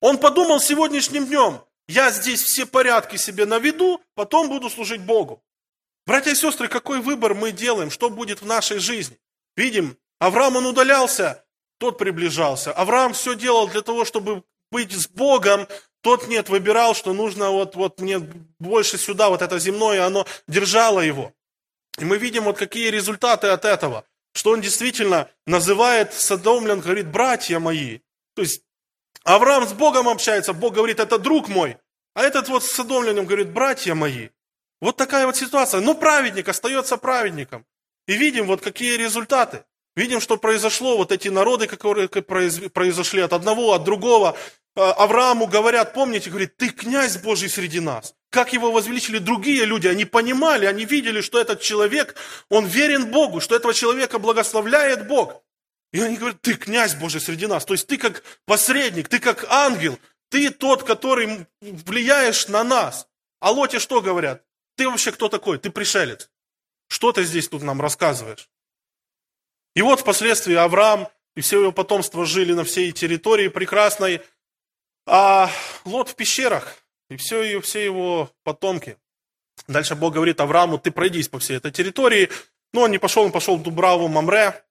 Он 0.00 0.18
подумал 0.18 0.60
сегодняшним 0.60 1.26
днем, 1.26 1.60
я 1.88 2.10
здесь 2.10 2.42
все 2.42 2.64
порядки 2.64 3.16
себе 3.16 3.44
наведу, 3.44 4.00
потом 4.14 4.48
буду 4.48 4.70
служить 4.70 5.00
Богу. 5.00 5.42
Братья 6.06 6.30
и 6.30 6.34
сестры, 6.34 6.68
какой 6.68 7.00
выбор 7.00 7.34
мы 7.34 7.52
делаем, 7.52 7.90
что 7.90 8.08
будет 8.08 8.40
в 8.40 8.46
нашей 8.46 8.78
жизни? 8.78 9.18
Видим, 9.56 9.98
Авраам 10.18 10.56
он 10.56 10.66
удалялся, 10.66 11.44
тот 11.78 11.98
приближался. 11.98 12.72
Авраам 12.72 13.12
все 13.12 13.34
делал 13.34 13.68
для 13.68 13.82
того, 13.82 14.04
чтобы 14.04 14.44
быть 14.70 14.92
с 14.92 15.08
Богом, 15.08 15.66
тот 16.02 16.28
нет, 16.28 16.48
выбирал, 16.48 16.94
что 16.94 17.12
нужно 17.12 17.50
вот, 17.50 17.74
вот 17.74 18.00
мне 18.00 18.18
больше 18.58 18.98
сюда, 18.98 19.28
вот 19.28 19.42
это 19.42 19.58
земное, 19.58 20.06
оно 20.06 20.26
держало 20.48 21.00
его. 21.00 21.32
И 21.98 22.04
мы 22.04 22.18
видим 22.18 22.44
вот 22.44 22.58
какие 22.58 22.88
результаты 22.90 23.48
от 23.48 23.64
этого. 23.64 24.04
что 24.32 24.52
он 24.52 24.60
действительно 24.60 25.28
называет 25.46 26.14
садомлян, 26.14 26.80
говорит, 26.80 27.08
братья 27.08 27.58
мои. 27.58 27.98
То 28.34 28.42
есть 28.42 28.62
Авраам 29.24 29.66
с 29.66 29.72
Богом 29.72 30.08
общается, 30.08 30.52
Бог 30.52 30.74
говорит, 30.74 31.00
это 31.00 31.18
друг 31.18 31.48
мой. 31.48 31.76
А 32.14 32.22
этот 32.22 32.48
вот 32.48 32.64
с 32.64 32.72
садомлянем 32.72 33.26
говорит, 33.26 33.50
братья 33.50 33.94
мои. 33.94 34.28
Вот 34.80 34.96
такая 34.96 35.26
вот 35.26 35.36
ситуация. 35.36 35.80
Но 35.80 35.94
праведник 35.94 36.48
остается 36.48 36.96
праведником. 36.96 37.66
И 38.06 38.14
видим 38.14 38.46
вот 38.46 38.60
какие 38.62 38.96
результаты. 38.96 39.64
Видим, 40.00 40.22
что 40.22 40.38
произошло, 40.38 40.96
вот 40.96 41.12
эти 41.12 41.28
народы, 41.28 41.66
которые 41.66 42.08
произошли 42.08 43.20
от 43.20 43.34
одного, 43.34 43.74
от 43.74 43.84
другого. 43.84 44.34
А, 44.74 44.92
Аврааму 44.92 45.46
говорят, 45.46 45.92
помните, 45.92 46.30
говорит, 46.30 46.56
ты 46.56 46.70
князь 46.70 47.18
Божий 47.18 47.50
среди 47.50 47.80
нас. 47.80 48.14
Как 48.30 48.54
его 48.54 48.72
возвеличили 48.72 49.18
другие 49.18 49.66
люди, 49.66 49.88
они 49.88 50.06
понимали, 50.06 50.64
они 50.64 50.86
видели, 50.86 51.20
что 51.20 51.38
этот 51.38 51.60
человек, 51.60 52.14
он 52.48 52.64
верен 52.64 53.10
Богу, 53.10 53.40
что 53.40 53.54
этого 53.54 53.74
человека 53.74 54.18
благословляет 54.18 55.06
Бог. 55.06 55.42
И 55.92 56.00
они 56.00 56.16
говорят, 56.16 56.40
ты 56.40 56.54
князь 56.54 56.94
Божий 56.94 57.20
среди 57.20 57.46
нас. 57.46 57.66
То 57.66 57.74
есть 57.74 57.86
ты 57.86 57.98
как 57.98 58.22
посредник, 58.46 59.06
ты 59.08 59.18
как 59.18 59.44
ангел, 59.50 59.98
ты 60.30 60.48
тот, 60.48 60.82
который 60.82 61.46
влияешь 61.60 62.48
на 62.48 62.64
нас. 62.64 63.06
А 63.38 63.50
Лоте 63.50 63.78
что 63.78 64.00
говорят? 64.00 64.44
Ты 64.78 64.88
вообще 64.88 65.12
кто 65.12 65.28
такой? 65.28 65.58
Ты 65.58 65.68
пришелец. 65.68 66.30
Что 66.88 67.12
ты 67.12 67.22
здесь 67.24 67.48
тут 67.48 67.62
нам 67.62 67.82
рассказываешь? 67.82 68.48
И 69.74 69.82
вот 69.82 70.00
впоследствии 70.00 70.54
Авраам 70.54 71.08
и 71.36 71.40
все 71.40 71.60
его 71.60 71.72
потомство 71.72 72.26
жили 72.26 72.52
на 72.52 72.64
всей 72.64 72.92
территории 72.92 73.48
прекрасной, 73.48 74.20
а 75.06 75.50
Лот 75.84 76.08
в 76.08 76.14
пещерах, 76.14 76.76
и 77.08 77.16
все, 77.16 77.60
все 77.60 77.84
его 77.84 78.30
потомки. 78.44 78.96
Дальше 79.68 79.94
Бог 79.94 80.14
говорит 80.14 80.40
Аврааму, 80.40 80.78
ты 80.78 80.90
пройдись 80.90 81.28
по 81.28 81.38
всей 81.38 81.56
этой 81.56 81.70
территории. 81.70 82.30
Но 82.72 82.82
он 82.82 82.90
не 82.90 82.98
пошел, 82.98 83.24
он 83.24 83.32
пошел 83.32 83.56
в 83.56 83.62
Дубраву, 83.62 84.08
Мамре, 84.08 84.62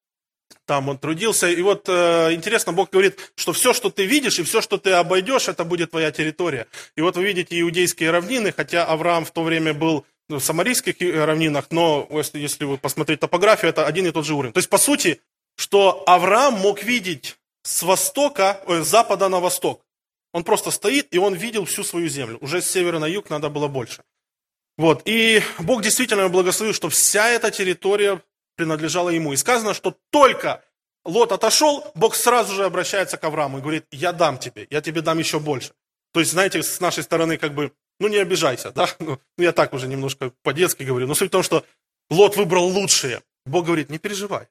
там 0.65 0.89
он 0.89 0.97
трудился. 0.97 1.49
И 1.49 1.61
вот 1.61 1.87
э, 1.89 2.33
интересно, 2.33 2.73
Бог 2.73 2.91
говорит, 2.91 3.31
что 3.35 3.53
все, 3.53 3.73
что 3.73 3.89
ты 3.89 4.05
видишь 4.05 4.39
и 4.39 4.43
все, 4.43 4.61
что 4.61 4.77
ты 4.77 4.91
обойдешь, 4.91 5.47
это 5.47 5.65
будет 5.65 5.91
твоя 5.91 6.11
территория. 6.11 6.67
И 6.95 7.01
вот 7.01 7.17
вы 7.17 7.23
видите 7.23 7.59
иудейские 7.59 8.11
равнины, 8.11 8.51
хотя 8.51 8.85
Авраам 8.85 9.25
в 9.25 9.31
то 9.31 9.43
время 9.43 9.73
был 9.73 10.05
в 10.29 10.39
самарийских 10.39 10.95
равнинах, 11.25 11.67
но 11.71 12.07
если, 12.11 12.39
если 12.39 12.65
вы 12.65 12.77
посмотреть 12.77 13.19
топографию, 13.19 13.69
это 13.69 13.85
один 13.85 14.05
и 14.07 14.11
тот 14.11 14.25
же 14.25 14.35
уровень. 14.35 14.53
То 14.53 14.59
есть, 14.59 14.69
по 14.69 14.77
сути, 14.77 15.21
что 15.55 16.03
Авраам 16.05 16.53
мог 16.53 16.83
видеть 16.83 17.37
с 17.63 17.83
востока, 17.83 18.61
ой, 18.67 18.83
с 18.83 18.87
запада 18.87 19.27
на 19.29 19.39
восток. 19.39 19.83
Он 20.31 20.43
просто 20.43 20.71
стоит, 20.71 21.13
и 21.13 21.17
он 21.17 21.33
видел 21.33 21.65
всю 21.65 21.83
свою 21.83 22.07
землю. 22.07 22.37
Уже 22.41 22.61
с 22.61 22.69
севера 22.69 22.99
на 22.99 23.07
юг 23.07 23.29
надо 23.29 23.49
было 23.49 23.67
больше. 23.67 24.03
Вот. 24.77 25.01
И 25.05 25.41
Бог 25.57 25.81
действительно 25.81 26.29
благословил, 26.29 26.73
что 26.73 26.87
вся 26.89 27.29
эта 27.29 27.51
территория 27.51 28.21
принадлежала 28.55 29.09
ему. 29.09 29.33
И 29.33 29.37
сказано, 29.37 29.73
что 29.73 29.97
только 30.11 30.63
Лот 31.03 31.31
отошел, 31.31 31.91
Бог 31.95 32.15
сразу 32.15 32.53
же 32.53 32.65
обращается 32.65 33.17
к 33.17 33.23
Аврааму 33.23 33.57
и 33.57 33.61
говорит, 33.61 33.85
я 33.91 34.13
дам 34.13 34.37
тебе, 34.37 34.67
я 34.69 34.81
тебе 34.81 35.01
дам 35.01 35.17
еще 35.17 35.39
больше. 35.39 35.73
То 36.13 36.19
есть, 36.19 36.31
знаете, 36.31 36.63
с 36.63 36.79
нашей 36.79 37.03
стороны 37.03 37.37
как 37.37 37.53
бы, 37.53 37.71
ну 37.99 38.07
не 38.07 38.17
обижайся, 38.17 38.71
да? 38.71 38.87
Ну, 38.99 39.19
ну 39.37 39.43
я 39.43 39.51
так 39.51 39.73
уже 39.73 39.87
немножко 39.87 40.31
по-детски 40.43 40.83
говорю. 40.83 41.07
Но 41.07 41.15
суть 41.15 41.29
в 41.29 41.31
том, 41.31 41.43
что 41.43 41.65
Лот 42.09 42.37
выбрал 42.37 42.67
лучшее. 42.67 43.21
Бог 43.45 43.65
говорит, 43.65 43.89
не 43.89 43.97
переживай, 43.97 44.47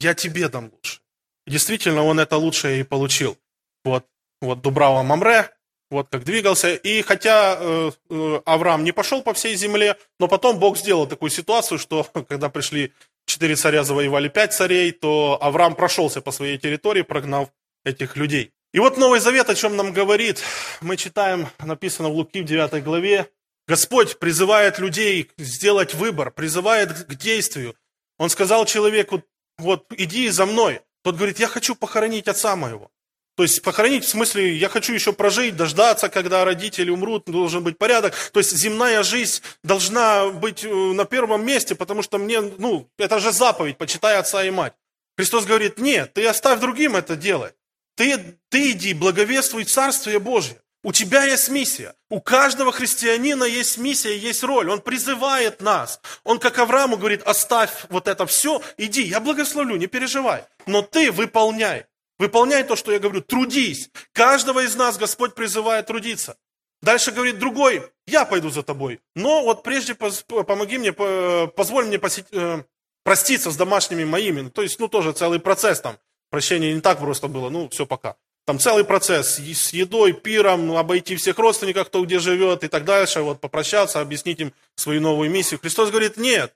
я 0.00 0.14
тебе 0.14 0.48
дам 0.48 0.70
лучше. 0.72 1.00
Действительно, 1.46 2.02
он 2.04 2.20
это 2.20 2.36
лучшее 2.36 2.80
и 2.80 2.84
получил. 2.84 3.38
Вот, 3.84 4.06
вот 4.40 4.60
Дубрава 4.60 5.02
Мамре, 5.02 5.50
вот 5.90 6.08
как 6.10 6.24
двигался. 6.24 6.74
И 6.74 7.02
хотя 7.02 7.56
э, 7.58 7.90
э, 8.10 8.40
Авраам 8.44 8.84
не 8.84 8.92
пошел 8.92 9.22
по 9.22 9.32
всей 9.32 9.54
земле, 9.54 9.96
но 10.18 10.28
потом 10.28 10.58
Бог 10.58 10.76
сделал 10.76 11.06
такую 11.06 11.30
ситуацию, 11.30 11.78
что 11.78 12.04
когда 12.28 12.50
пришли 12.50 12.92
четыре 13.26 13.56
царя, 13.56 13.84
завоевали 13.84 14.28
пять 14.28 14.52
царей, 14.52 14.92
то 14.92 15.38
Авраам 15.40 15.74
прошелся 15.74 16.20
по 16.20 16.32
своей 16.32 16.58
территории, 16.58 17.02
прогнав 17.02 17.48
этих 17.84 18.16
людей. 18.16 18.52
И 18.72 18.80
вот 18.80 18.98
Новый 18.98 19.20
Завет 19.20 19.48
о 19.48 19.54
чем 19.54 19.76
нам 19.76 19.92
говорит. 19.92 20.42
Мы 20.82 20.96
читаем, 20.96 21.48
написано 21.58 22.10
в 22.10 22.12
Луки 22.12 22.42
в 22.42 22.44
9 22.44 22.84
главе, 22.84 23.30
Господь 23.66 24.18
призывает 24.18 24.78
людей 24.78 25.30
сделать 25.38 25.94
выбор, 25.94 26.30
призывает 26.30 27.04
к 27.04 27.14
действию. 27.14 27.76
Он 28.18 28.30
сказал 28.30 28.66
человеку, 28.66 29.22
вот 29.58 29.86
иди 29.96 30.28
за 30.28 30.46
мной. 30.46 30.80
Тот 31.02 31.16
говорит, 31.16 31.38
я 31.38 31.48
хочу 31.48 31.74
похоронить 31.74 32.28
отца 32.28 32.56
моего. 32.56 32.90
То 33.36 33.44
есть 33.44 33.62
похоронить 33.62 34.04
в 34.04 34.08
смысле, 34.08 34.56
я 34.56 34.68
хочу 34.68 34.92
еще 34.92 35.12
прожить, 35.12 35.54
дождаться, 35.56 36.08
когда 36.08 36.44
родители 36.44 36.90
умрут, 36.90 37.24
должен 37.26 37.62
быть 37.62 37.78
порядок. 37.78 38.14
То 38.32 38.40
есть 38.40 38.56
земная 38.56 39.02
жизнь 39.02 39.42
должна 39.62 40.28
быть 40.28 40.64
э, 40.64 40.68
на 40.68 41.04
первом 41.04 41.46
месте, 41.46 41.74
потому 41.74 42.02
что 42.02 42.18
мне, 42.18 42.40
ну, 42.40 42.90
это 42.98 43.20
же 43.20 43.30
заповедь, 43.30 43.78
почитай 43.78 44.18
отца 44.18 44.44
и 44.44 44.50
мать. 44.50 44.74
Христос 45.16 45.44
говорит, 45.44 45.78
нет, 45.78 46.14
ты 46.14 46.26
оставь 46.26 46.58
другим 46.58 46.96
это 46.96 47.16
делать. 47.16 47.54
Ты, 47.98 48.38
ты 48.48 48.70
иди, 48.70 48.94
благовествуй 48.94 49.64
Царствие 49.64 50.20
Божье. 50.20 50.56
У 50.84 50.92
тебя 50.92 51.24
есть 51.24 51.48
миссия. 51.48 51.96
У 52.08 52.20
каждого 52.20 52.70
христианина 52.70 53.42
есть 53.42 53.76
миссия, 53.76 54.16
есть 54.16 54.44
роль. 54.44 54.70
Он 54.70 54.80
призывает 54.80 55.60
нас. 55.60 56.00
Он, 56.22 56.38
как 56.38 56.60
Аврааму, 56.60 56.96
говорит, 56.96 57.22
оставь 57.24 57.86
вот 57.88 58.06
это 58.06 58.24
все, 58.26 58.62
иди, 58.76 59.02
я 59.02 59.18
благословлю, 59.18 59.74
не 59.74 59.88
переживай. 59.88 60.44
Но 60.64 60.82
ты 60.82 61.10
выполняй. 61.10 61.86
Выполняй 62.18 62.62
то, 62.62 62.76
что 62.76 62.92
я 62.92 63.00
говорю, 63.00 63.20
трудись. 63.20 63.90
Каждого 64.12 64.64
из 64.64 64.76
нас 64.76 64.96
Господь 64.96 65.34
призывает 65.34 65.86
трудиться. 65.86 66.36
Дальше 66.80 67.10
говорит 67.10 67.40
другой, 67.40 67.82
я 68.06 68.24
пойду 68.24 68.50
за 68.50 68.62
тобой. 68.62 69.00
Но 69.16 69.42
вот 69.42 69.64
прежде 69.64 69.96
помоги 69.96 70.78
мне, 70.78 70.92
позволь 70.92 71.86
мне 71.86 71.98
посетить, 71.98 72.28
э, 72.30 72.62
проститься 73.02 73.50
с 73.50 73.56
домашними 73.56 74.04
моими. 74.04 74.50
То 74.50 74.62
есть, 74.62 74.78
ну, 74.78 74.86
тоже 74.86 75.10
целый 75.10 75.40
процесс 75.40 75.80
там. 75.80 75.98
Прощение 76.30 76.74
не 76.74 76.80
так 76.80 76.98
просто 76.98 77.28
было, 77.28 77.48
ну, 77.48 77.68
все 77.68 77.86
пока. 77.86 78.16
Там 78.44 78.58
целый 78.58 78.84
процесс 78.84 79.38
с 79.38 79.72
едой, 79.72 80.12
пиром, 80.12 80.76
обойти 80.76 81.16
всех 81.16 81.38
родственников, 81.38 81.88
кто 81.88 82.04
где 82.04 82.18
живет 82.18 82.64
и 82.64 82.68
так 82.68 82.84
дальше, 82.84 83.20
вот 83.20 83.40
попрощаться, 83.40 84.00
объяснить 84.00 84.40
им 84.40 84.54
свою 84.74 85.00
новую 85.00 85.30
миссию. 85.30 85.60
Христос 85.60 85.90
говорит, 85.90 86.16
нет, 86.16 86.54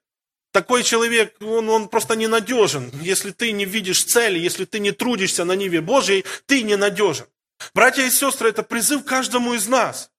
такой 0.52 0.84
человек, 0.84 1.34
он, 1.40 1.68
он 1.68 1.88
просто 1.88 2.16
ненадежен. 2.16 2.90
Если 3.02 3.30
ты 3.30 3.52
не 3.52 3.64
видишь 3.64 4.04
цели, 4.04 4.38
если 4.38 4.64
ты 4.64 4.78
не 4.78 4.92
трудишься 4.92 5.44
на 5.44 5.52
Ниве 5.52 5.80
Божьей, 5.80 6.24
ты 6.46 6.62
ненадежен. 6.62 7.26
Братья 7.74 8.02
и 8.02 8.10
сестры, 8.10 8.50
это 8.50 8.62
призыв 8.62 9.04
каждому 9.04 9.54
из 9.54 9.66
нас. 9.66 10.10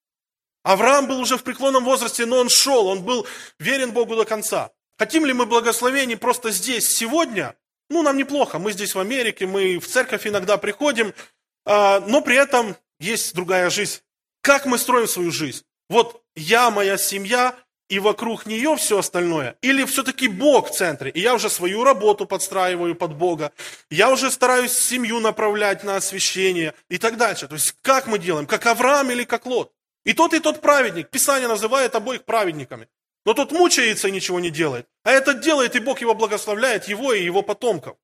Авраам 0.64 1.08
был 1.08 1.20
уже 1.20 1.38
в 1.38 1.44
преклонном 1.44 1.84
возрасте, 1.84 2.26
но 2.26 2.38
он 2.38 2.50
шел, 2.50 2.88
он 2.88 3.04
был 3.04 3.28
верен 3.60 3.92
Богу 3.92 4.16
до 4.16 4.26
конца. 4.26 4.72
Хотим 4.98 5.26
ли 5.26 5.34
мы 5.34 5.46
благословений 5.46 6.18
просто 6.18 6.52
здесь, 6.52 6.96
сегодня? 6.96 7.56
Ну, 7.94 8.02
нам 8.02 8.18
неплохо, 8.18 8.58
мы 8.58 8.72
здесь 8.72 8.96
в 8.96 9.00
Америке, 9.00 9.46
мы 9.46 9.78
в 9.78 9.86
церковь 9.86 10.26
иногда 10.26 10.58
приходим, 10.58 11.14
а, 11.64 12.00
но 12.00 12.22
при 12.22 12.36
этом 12.36 12.76
есть 13.00 13.36
другая 13.36 13.70
жизнь. 13.70 14.02
Как 14.42 14.66
мы 14.66 14.80
строим 14.80 15.08
свою 15.08 15.30
жизнь? 15.32 15.64
Вот 15.90 16.24
я, 16.36 16.72
моя 16.72 16.98
семья, 16.98 17.56
и 17.90 18.00
вокруг 18.00 18.48
нее 18.48 18.76
все 18.78 18.98
остальное? 18.98 19.58
Или 19.62 19.86
все-таки 19.86 20.28
Бог 20.28 20.72
в 20.72 20.74
центре, 20.74 21.12
и 21.12 21.20
я 21.20 21.36
уже 21.36 21.52
свою 21.52 21.84
работу 21.84 22.26
подстраиваю 22.26 22.96
под 22.96 23.14
Бога, 23.14 23.52
я 23.92 24.10
уже 24.10 24.32
стараюсь 24.32 24.72
семью 24.72 25.20
направлять 25.20 25.84
на 25.84 25.98
освящение 25.98 26.74
и 26.90 26.98
так 26.98 27.16
дальше. 27.16 27.48
То 27.48 27.54
есть 27.54 27.76
как 27.84 28.08
мы 28.08 28.18
делаем? 28.18 28.48
Как 28.48 28.66
Авраам 28.66 29.12
или 29.12 29.24
как 29.24 29.46
Лот? 29.46 29.72
И 30.04 30.14
тот, 30.14 30.34
и 30.34 30.40
тот 30.40 30.62
праведник. 30.62 31.12
Писание 31.12 31.48
называет 31.48 31.94
обоих 31.94 32.26
праведниками. 32.26 32.88
Но 33.26 33.34
тот 33.34 33.52
мучается 33.52 34.08
и 34.08 34.12
ничего 34.12 34.40
не 34.40 34.50
делает. 34.50 34.88
А 35.04 35.12
этот 35.12 35.42
делает, 35.42 35.76
и 35.76 35.80
Бог 35.80 36.02
его 36.02 36.14
благословляет, 36.14 36.88
его 36.88 37.14
и 37.14 37.24
его 37.24 37.42
потомков. 37.42 37.98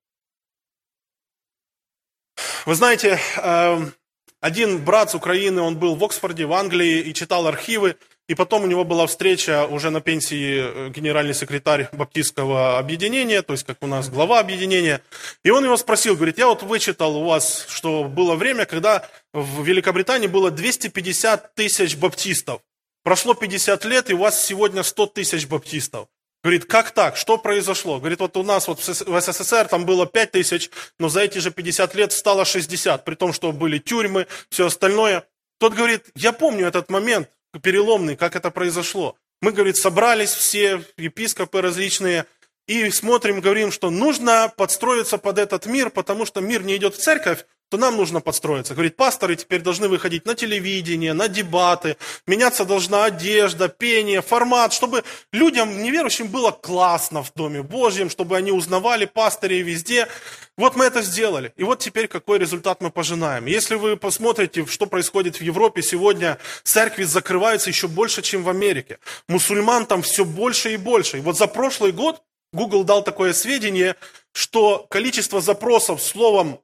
Вы 2.66 2.74
знаете, 2.74 3.18
эм, 3.36 3.92
один 4.40 4.82
брат 4.82 5.10
с 5.10 5.14
Украины, 5.14 5.60
он 5.60 5.76
был 5.76 5.94
в 5.94 6.04
Оксфорде, 6.04 6.46
в 6.46 6.52
Англии, 6.52 7.00
и 7.00 7.12
читал 7.12 7.46
архивы. 7.46 7.96
И 8.26 8.34
потом 8.34 8.62
у 8.62 8.66
него 8.66 8.84
была 8.84 9.06
встреча 9.06 9.66
уже 9.66 9.90
на 9.90 10.00
пенсии 10.00 10.60
э, 10.60 10.88
генеральный 10.90 11.34
секретарь 11.34 11.88
баптистского 11.92 12.78
объединения, 12.78 13.42
то 13.42 13.52
есть 13.52 13.64
как 13.64 13.78
у 13.80 13.86
нас 13.86 14.08
глава 14.08 14.38
объединения. 14.38 15.02
И 15.42 15.50
он 15.50 15.64
его 15.64 15.76
спросил, 15.76 16.14
говорит, 16.14 16.38
я 16.38 16.46
вот 16.46 16.62
вычитал 16.62 17.16
у 17.16 17.24
вас, 17.24 17.66
что 17.68 18.04
было 18.04 18.36
время, 18.36 18.66
когда 18.66 19.08
в 19.32 19.64
Великобритании 19.64 20.28
было 20.28 20.50
250 20.50 21.54
тысяч 21.54 21.96
баптистов. 21.96 22.62
Прошло 23.02 23.34
50 23.34 23.84
лет, 23.86 24.10
и 24.10 24.14
у 24.14 24.18
вас 24.18 24.44
сегодня 24.44 24.82
100 24.82 25.06
тысяч 25.06 25.46
баптистов. 25.46 26.08
Говорит, 26.42 26.64
как 26.64 26.90
так? 26.92 27.16
Что 27.16 27.38
произошло? 27.38 27.98
Говорит, 27.98 28.20
вот 28.20 28.36
у 28.36 28.42
нас 28.42 28.66
вот 28.66 28.80
в 28.80 29.20
СССР 29.20 29.68
там 29.68 29.84
было 29.84 30.06
5 30.06 30.30
тысяч, 30.32 30.70
но 30.98 31.08
за 31.08 31.20
эти 31.20 31.38
же 31.38 31.50
50 31.50 31.94
лет 31.94 32.12
стало 32.12 32.44
60, 32.44 33.04
при 33.04 33.14
том, 33.14 33.32
что 33.32 33.52
были 33.52 33.78
тюрьмы, 33.78 34.26
все 34.48 34.66
остальное. 34.66 35.24
Тот 35.58 35.74
говорит, 35.74 36.06
я 36.14 36.32
помню 36.32 36.66
этот 36.66 36.90
момент, 36.90 37.28
переломный, 37.62 38.16
как 38.16 38.36
это 38.36 38.50
произошло. 38.50 39.16
Мы, 39.42 39.52
говорит, 39.52 39.76
собрались 39.76 40.32
все, 40.32 40.82
епископы 40.96 41.60
различные, 41.60 42.26
и 42.66 42.90
смотрим, 42.90 43.40
говорим, 43.40 43.72
что 43.72 43.90
нужно 43.90 44.52
подстроиться 44.56 45.18
под 45.18 45.38
этот 45.38 45.66
мир, 45.66 45.90
потому 45.90 46.24
что 46.24 46.40
мир 46.40 46.62
не 46.62 46.76
идет 46.76 46.94
в 46.94 47.02
церковь, 47.02 47.44
то 47.70 47.78
нам 47.78 47.96
нужно 47.96 48.20
подстроиться. 48.20 48.74
Говорит, 48.74 48.96
пасторы 48.96 49.36
теперь 49.36 49.60
должны 49.60 49.88
выходить 49.88 50.26
на 50.26 50.34
телевидение, 50.34 51.12
на 51.12 51.28
дебаты, 51.28 51.96
меняться 52.26 52.64
должна 52.64 53.04
одежда, 53.04 53.68
пение, 53.68 54.22
формат, 54.22 54.72
чтобы 54.72 55.04
людям, 55.32 55.82
неверующим, 55.82 56.26
было 56.28 56.50
классно 56.50 57.22
в 57.22 57.32
Доме 57.34 57.62
Божьем, 57.62 58.10
чтобы 58.10 58.36
они 58.36 58.50
узнавали 58.50 59.04
пастырей 59.04 59.62
везде. 59.62 60.08
Вот 60.56 60.74
мы 60.74 60.84
это 60.84 61.00
сделали. 61.00 61.52
И 61.56 61.62
вот 61.62 61.78
теперь 61.78 62.08
какой 62.08 62.40
результат 62.40 62.82
мы 62.82 62.90
пожинаем. 62.90 63.46
Если 63.46 63.76
вы 63.76 63.96
посмотрите, 63.96 64.66
что 64.66 64.86
происходит 64.86 65.36
в 65.36 65.42
Европе 65.42 65.80
сегодня, 65.80 66.38
церкви 66.64 67.04
закрываются 67.04 67.70
еще 67.70 67.86
больше, 67.86 68.20
чем 68.20 68.42
в 68.42 68.48
Америке. 68.48 68.98
Мусульман 69.28 69.86
там 69.86 70.02
все 70.02 70.24
больше 70.24 70.74
и 70.74 70.76
больше. 70.76 71.18
И 71.18 71.20
вот 71.20 71.38
за 71.38 71.46
прошлый 71.46 71.92
год 71.92 72.20
Google 72.52 72.82
дал 72.82 73.04
такое 73.04 73.32
сведение, 73.32 73.94
что 74.32 74.86
количество 74.90 75.40
запросов 75.40 76.02
словом 76.02 76.60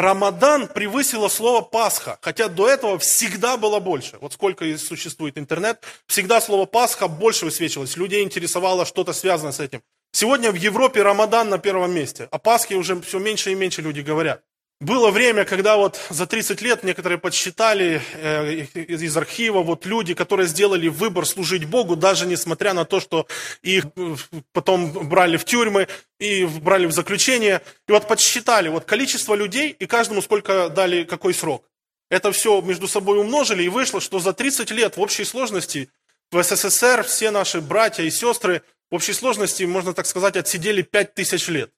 Рамадан 0.00 0.66
превысило 0.66 1.28
слово 1.28 1.60
Пасха, 1.60 2.18
хотя 2.22 2.48
до 2.48 2.68
этого 2.68 2.98
всегда 2.98 3.58
было 3.58 3.80
больше. 3.80 4.16
Вот 4.22 4.32
сколько 4.32 4.64
существует 4.78 5.36
интернет, 5.36 5.82
всегда 6.06 6.40
слово 6.40 6.64
Пасха 6.64 7.06
больше 7.06 7.44
высвечивалось. 7.44 7.98
Людей 7.98 8.24
интересовало 8.24 8.86
что-то 8.86 9.12
связанное 9.12 9.52
с 9.52 9.60
этим. 9.60 9.82
Сегодня 10.12 10.50
в 10.50 10.54
Европе 10.54 11.02
Рамадан 11.02 11.50
на 11.50 11.58
первом 11.58 11.92
месте, 11.92 12.28
о 12.30 12.38
Пасхе 12.38 12.76
уже 12.76 13.00
все 13.02 13.18
меньше 13.18 13.52
и 13.52 13.54
меньше 13.54 13.82
люди 13.82 14.00
говорят. 14.00 14.42
Было 14.80 15.10
время, 15.10 15.44
когда 15.44 15.76
вот 15.76 16.00
за 16.08 16.26
30 16.26 16.62
лет 16.62 16.82
некоторые 16.84 17.18
подсчитали 17.18 18.00
э, 18.14 18.64
из 18.74 19.14
архива 19.14 19.62
вот 19.62 19.84
люди, 19.84 20.14
которые 20.14 20.46
сделали 20.46 20.88
выбор 20.88 21.26
служить 21.26 21.66
Богу, 21.66 21.96
даже 21.96 22.24
несмотря 22.24 22.72
на 22.72 22.86
то, 22.86 22.98
что 22.98 23.26
их 23.60 23.84
э, 23.94 24.16
потом 24.54 24.90
брали 25.06 25.36
в 25.36 25.44
тюрьмы 25.44 25.86
и 26.18 26.46
брали 26.46 26.86
в 26.86 26.92
заключение. 26.92 27.60
И 27.88 27.92
вот 27.92 28.08
подсчитали 28.08 28.70
вот 28.70 28.86
количество 28.86 29.34
людей 29.34 29.68
и 29.68 29.84
каждому 29.84 30.22
сколько 30.22 30.70
дали, 30.70 31.04
какой 31.04 31.34
срок. 31.34 31.68
Это 32.08 32.32
все 32.32 32.62
между 32.62 32.88
собой 32.88 33.18
умножили 33.18 33.62
и 33.62 33.68
вышло, 33.68 34.00
что 34.00 34.18
за 34.18 34.32
30 34.32 34.70
лет 34.70 34.96
в 34.96 35.00
общей 35.02 35.24
сложности 35.24 35.90
в 36.30 36.42
СССР 36.42 37.02
все 37.02 37.30
наши 37.30 37.60
братья 37.60 38.02
и 38.02 38.10
сестры 38.10 38.62
в 38.90 38.94
общей 38.94 39.12
сложности, 39.12 39.64
можно 39.64 39.92
так 39.92 40.06
сказать, 40.06 40.38
отсидели 40.38 40.80
5000 40.80 41.48
лет. 41.48 41.70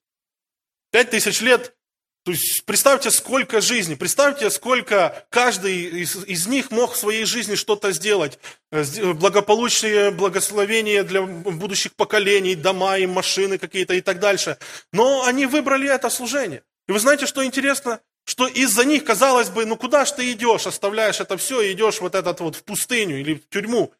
5000 0.91 1.41
лет 1.41 1.75
то 2.23 2.31
есть 2.31 2.63
представьте, 2.65 3.11
сколько 3.11 3.59
жизней, 3.59 3.95
представьте, 3.95 4.49
сколько 4.49 5.25
каждый 5.29 6.03
из, 6.03 6.15
из 6.25 6.47
них 6.47 6.71
мог 6.71 6.93
в 6.93 6.97
своей 6.97 7.25
жизни 7.25 7.55
что-то 7.55 7.91
сделать. 7.91 8.39
Э, 8.71 9.13
благополучные 9.13 10.09
благословения 10.11 11.03
для 11.03 11.21
будущих 11.21 11.93
поколений, 11.95 12.55
дома 12.55 12.97
и 12.97 13.05
машины 13.05 13.57
какие-то 13.57 13.93
и 13.93 14.01
так 14.01 14.19
дальше. 14.19 14.57
Но 14.93 15.25
они 15.25 15.45
выбрали 15.45 15.89
это 15.89 16.09
служение. 16.09 16.63
И 16.87 16.93
вы 16.93 16.99
знаете, 16.99 17.25
что 17.25 17.43
интересно? 17.43 17.99
Что 18.25 18.47
из-за 18.47 18.85
них, 18.85 19.03
казалось 19.03 19.49
бы, 19.49 19.65
ну 19.65 19.75
куда 19.75 20.05
ж 20.05 20.11
ты 20.13 20.31
идешь, 20.31 20.65
оставляешь 20.65 21.19
это 21.19 21.35
все 21.37 21.61
и 21.61 21.73
идешь 21.73 21.99
вот 21.99 22.15
этот 22.15 22.39
вот 22.39 22.55
в 22.55 22.63
пустыню 22.63 23.19
или 23.19 23.33
в 23.33 23.49
тюрьму. 23.49 23.93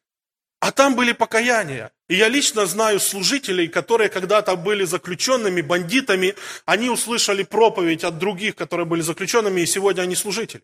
А 0.60 0.72
там 0.72 0.94
были 0.94 1.12
покаяния. 1.12 1.90
И 2.08 2.16
я 2.16 2.28
лично 2.28 2.66
знаю 2.66 3.00
служителей, 3.00 3.68
которые 3.68 4.08
когда-то 4.08 4.56
были 4.56 4.84
заключенными, 4.84 5.60
бандитами, 5.60 6.34
они 6.66 6.88
услышали 6.90 7.42
проповедь 7.42 8.04
от 8.04 8.18
других, 8.18 8.56
которые 8.56 8.86
были 8.86 9.02
заключенными, 9.02 9.60
и 9.60 9.66
сегодня 9.66 10.02
они 10.02 10.14
служители. 10.14 10.62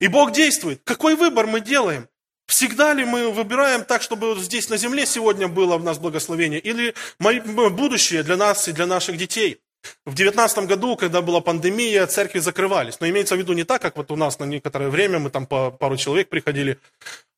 И 0.00 0.08
Бог 0.08 0.32
действует. 0.32 0.80
Какой 0.84 1.16
выбор 1.16 1.46
мы 1.46 1.60
делаем? 1.60 2.08
Всегда 2.46 2.94
ли 2.94 3.04
мы 3.04 3.30
выбираем 3.30 3.84
так, 3.84 4.02
чтобы 4.02 4.34
вот 4.34 4.38
здесь 4.38 4.70
на 4.70 4.76
земле 4.76 5.04
сегодня 5.06 5.48
было 5.48 5.76
в 5.76 5.84
нас 5.84 5.98
благословение? 5.98 6.60
Или 6.60 6.94
будущее 7.18 8.22
для 8.22 8.36
нас 8.36 8.68
и 8.68 8.72
для 8.72 8.86
наших 8.86 9.16
детей? 9.16 9.60
В 10.04 10.14
2019 10.14 10.58
году, 10.66 10.96
когда 10.96 11.20
была 11.20 11.40
пандемия, 11.40 12.06
церкви 12.06 12.40
закрывались. 12.40 12.98
Но 13.00 13.08
имеется 13.08 13.36
в 13.36 13.38
виду 13.38 13.52
не 13.52 13.64
так, 13.64 13.82
как 13.82 13.96
вот 13.96 14.10
у 14.10 14.16
нас 14.16 14.38
на 14.38 14.44
некоторое 14.44 14.88
время, 14.88 15.18
мы 15.18 15.30
там 15.30 15.46
пару 15.46 15.96
человек 15.96 16.28
приходили, 16.28 16.78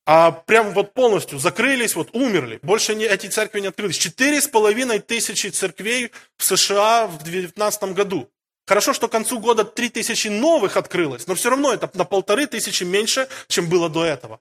а 0.06 0.32
прям 0.32 0.72
вот 0.72 0.94
полностью 0.94 1.38
закрылись, 1.38 1.94
вот 1.94 2.10
умерли. 2.14 2.58
Больше 2.62 2.94
не, 2.94 3.04
эти 3.04 3.26
церкви 3.28 3.60
не 3.60 3.68
открылись. 3.68 3.96
Четыре 3.96 4.40
с 4.40 4.48
половиной 4.48 4.98
тысячи 4.98 5.48
церквей 5.48 6.10
в 6.36 6.44
США 6.44 7.06
в 7.06 7.22
2019 7.22 7.82
году. 7.94 8.30
Хорошо, 8.66 8.92
что 8.92 9.08
к 9.08 9.12
концу 9.12 9.40
года 9.40 9.64
три 9.64 9.88
тысячи 9.88 10.28
новых 10.28 10.76
открылось, 10.76 11.26
но 11.26 11.34
все 11.34 11.50
равно 11.50 11.72
это 11.72 11.90
на 11.94 12.04
полторы 12.04 12.46
тысячи 12.46 12.84
меньше, 12.84 13.28
чем 13.48 13.68
было 13.68 13.88
до 13.88 14.04
этого. 14.04 14.40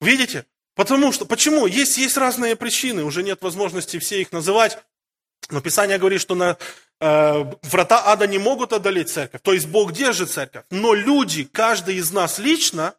Видите? 0.00 0.46
Потому 0.74 1.10
что, 1.12 1.24
почему? 1.24 1.66
Есть, 1.66 1.98
есть 1.98 2.16
разные 2.16 2.54
причины, 2.54 3.02
уже 3.02 3.22
нет 3.22 3.42
возможности 3.42 3.98
все 3.98 4.20
их 4.20 4.30
называть. 4.30 4.78
Но 5.50 5.60
Писание 5.60 5.98
говорит, 5.98 6.20
что 6.20 6.34
на, 6.34 6.56
э, 7.00 7.44
врата 7.62 8.02
ада 8.06 8.26
не 8.26 8.38
могут 8.38 8.72
одолеть 8.72 9.10
церковь. 9.10 9.40
То 9.42 9.52
есть 9.52 9.66
Бог 9.66 9.92
держит 9.92 10.30
церковь. 10.30 10.64
Но 10.70 10.94
люди, 10.94 11.44
каждый 11.44 11.96
из 11.96 12.12
нас 12.12 12.38
лично, 12.38 12.94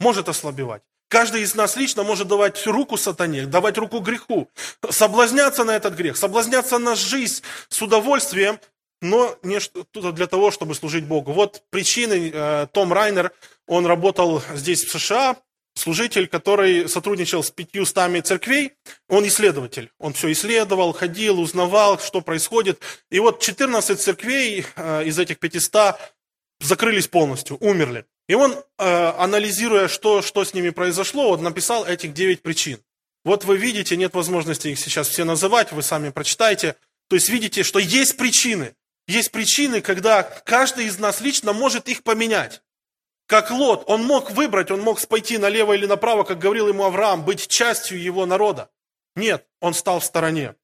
может 0.00 0.28
ослабевать. 0.28 0.82
Каждый 1.12 1.42
из 1.42 1.54
нас 1.54 1.76
лично 1.76 2.04
может 2.04 2.26
давать 2.26 2.66
руку 2.66 2.96
сатане, 2.96 3.44
давать 3.44 3.76
руку 3.76 3.98
греху, 3.98 4.48
соблазняться 4.88 5.62
на 5.62 5.72
этот 5.76 5.92
грех, 5.92 6.16
соблазняться 6.16 6.78
на 6.78 6.94
жизнь 6.96 7.42
с 7.68 7.82
удовольствием, 7.82 8.58
но 9.02 9.36
не 9.42 9.58
для 10.12 10.26
того, 10.26 10.50
чтобы 10.50 10.74
служить 10.74 11.04
Богу. 11.04 11.32
Вот 11.34 11.64
причины. 11.68 12.30
Э, 12.32 12.66
Том 12.72 12.94
Райнер, 12.94 13.30
он 13.66 13.84
работал 13.84 14.42
здесь, 14.54 14.84
в 14.84 14.90
США, 14.90 15.36
служитель, 15.74 16.28
который 16.28 16.88
сотрудничал 16.88 17.42
с 17.42 17.50
пятьюстами 17.50 18.20
церквей, 18.20 18.72
он 19.06 19.26
исследователь. 19.26 19.90
Он 19.98 20.14
все 20.14 20.32
исследовал, 20.32 20.94
ходил, 20.94 21.40
узнавал, 21.40 21.98
что 21.98 22.22
происходит. 22.22 22.80
И 23.10 23.18
вот 23.18 23.38
14 23.42 24.00
церквей 24.00 24.64
э, 24.76 25.04
из 25.04 25.18
этих 25.18 25.38
500 25.40 25.96
закрылись 26.60 27.06
полностью, 27.06 27.58
умерли. 27.60 28.06
И 28.32 28.34
он, 28.34 28.54
э, 28.78 29.08
анализируя, 29.18 29.88
что, 29.88 30.22
что 30.22 30.42
с 30.42 30.54
ними 30.54 30.70
произошло, 30.70 31.28
вот 31.28 31.42
написал 31.42 31.84
этих 31.84 32.14
девять 32.14 32.40
причин. 32.40 32.82
Вот 33.26 33.44
вы 33.44 33.58
видите, 33.58 33.94
нет 33.94 34.14
возможности 34.14 34.68
их 34.68 34.78
сейчас 34.78 35.08
все 35.08 35.24
называть, 35.24 35.70
вы 35.70 35.82
сами 35.82 36.08
прочитайте. 36.08 36.76
То 37.10 37.16
есть 37.16 37.28
видите, 37.28 37.62
что 37.62 37.78
есть 37.78 38.16
причины. 38.16 38.74
Есть 39.06 39.32
причины, 39.32 39.82
когда 39.82 40.22
каждый 40.22 40.86
из 40.86 40.98
нас 40.98 41.20
лично 41.20 41.52
может 41.52 41.90
их 41.90 42.04
поменять. 42.04 42.62
Как 43.26 43.50
Лот, 43.50 43.84
он 43.86 44.02
мог 44.02 44.30
выбрать, 44.30 44.70
он 44.70 44.80
мог 44.80 45.06
пойти 45.08 45.36
налево 45.36 45.74
или 45.74 45.84
направо, 45.84 46.24
как 46.24 46.38
говорил 46.38 46.68
ему 46.68 46.84
Авраам, 46.84 47.26
быть 47.26 47.48
частью 47.48 48.00
его 48.00 48.24
народа. 48.24 48.70
Нет, 49.14 49.46
он 49.60 49.74
стал 49.74 50.00
в 50.00 50.06
стороне. 50.06 50.54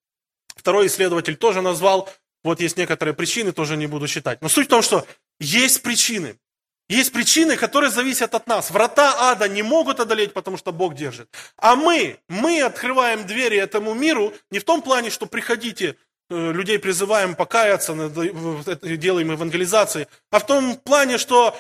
Второй 0.57 0.87
исследователь 0.87 1.37
тоже 1.37 1.61
назвал, 1.61 2.09
вот 2.43 2.61
есть 2.61 2.79
некоторые 2.79 3.13
причины, 3.13 3.53
тоже 3.53 3.77
не 3.77 3.87
буду 3.87 4.09
считать. 4.09 4.41
Но 4.41 4.49
суть 4.49 4.69
в 4.69 4.71
том, 4.71 4.81
что 4.81 5.07
есть 5.39 5.83
причины. 5.83 6.39
Есть 6.89 7.13
причины, 7.13 7.57
которые 7.57 7.91
зависят 7.91 8.35
от 8.35 8.47
нас. 8.47 8.71
Врата 8.71 9.31
ада 9.31 9.47
не 9.47 9.63
могут 9.63 10.01
одолеть, 10.01 10.33
потому 10.33 10.57
что 10.57 10.73
Бог 10.73 10.95
держит. 10.95 11.29
А 11.59 11.77
мы, 11.77 12.19
мы 12.29 12.63
открываем 12.63 13.27
двери 13.27 13.59
этому 13.59 13.93
миру 13.93 14.33
не 14.51 14.59
в 14.59 14.65
том 14.65 14.81
плане, 14.81 15.11
что 15.11 15.27
приходите, 15.27 15.97
э, 16.31 16.53
людей 16.53 16.79
призываем 16.79 17.35
покаяться, 17.35 17.93
делаем 17.95 19.33
евангелизации, 19.33 20.09
а 20.31 20.39
в 20.39 20.47
том 20.47 20.77
плане, 20.77 21.19
что 21.19 21.55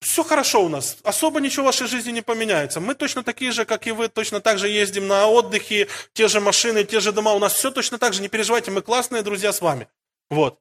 все 0.00 0.22
хорошо 0.22 0.64
у 0.64 0.68
нас, 0.68 0.98
особо 1.02 1.40
ничего 1.40 1.62
в 1.62 1.66
вашей 1.66 1.88
жизни 1.88 2.12
не 2.12 2.22
поменяется. 2.22 2.80
Мы 2.80 2.94
точно 2.94 3.24
такие 3.24 3.50
же, 3.50 3.64
как 3.64 3.86
и 3.88 3.92
вы, 3.92 4.08
точно 4.08 4.40
так 4.40 4.58
же 4.58 4.68
ездим 4.68 5.08
на 5.08 5.26
отдыхе, 5.26 5.88
те 6.12 6.28
же 6.28 6.40
машины, 6.40 6.84
те 6.84 7.00
же 7.00 7.12
дома, 7.12 7.32
у 7.32 7.38
нас 7.40 7.54
все 7.54 7.70
точно 7.72 7.98
так 7.98 8.12
же, 8.12 8.22
не 8.22 8.28
переживайте, 8.28 8.70
мы 8.70 8.82
классные 8.82 9.22
друзья 9.22 9.52
с 9.52 9.60
вами. 9.60 9.88
Вот. 10.30 10.60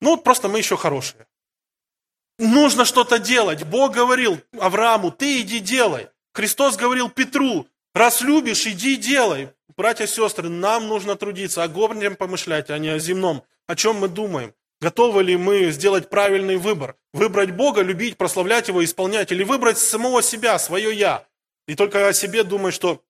Ну, 0.00 0.16
просто 0.16 0.48
мы 0.48 0.58
еще 0.58 0.76
хорошие. 0.76 1.27
Нужно 2.38 2.84
что-то 2.84 3.18
делать. 3.18 3.64
Бог 3.64 3.92
говорил 3.92 4.40
Аврааму, 4.58 5.10
ты 5.10 5.40
иди 5.40 5.58
делай. 5.58 6.08
Христос 6.32 6.76
говорил 6.76 7.10
Петру, 7.10 7.66
раз 7.94 8.20
любишь, 8.20 8.66
иди 8.66 8.96
делай. 8.96 9.50
Братья 9.76 10.04
и 10.04 10.08
сестры, 10.08 10.48
нам 10.48 10.88
нужно 10.88 11.16
трудиться, 11.16 11.62
о 11.62 11.68
горнем 11.68 12.16
помышлять, 12.16 12.70
а 12.70 12.78
не 12.78 12.88
о 12.88 12.98
земном. 12.98 13.42
О 13.66 13.76
чем 13.76 13.96
мы 13.96 14.08
думаем? 14.08 14.54
Готовы 14.80 15.24
ли 15.24 15.36
мы 15.36 15.70
сделать 15.70 16.08
правильный 16.08 16.56
выбор? 16.56 16.96
Выбрать 17.12 17.50
Бога, 17.50 17.82
любить, 17.82 18.16
прославлять 18.16 18.68
Его, 18.68 18.84
исполнять? 18.84 19.32
Или 19.32 19.42
выбрать 19.42 19.78
самого 19.78 20.22
себя, 20.22 20.58
свое 20.58 20.94
«я»? 20.94 21.26
И 21.66 21.74
только 21.74 22.06
о 22.06 22.12
себе 22.12 22.44
думать, 22.44 22.74
что 22.74 23.02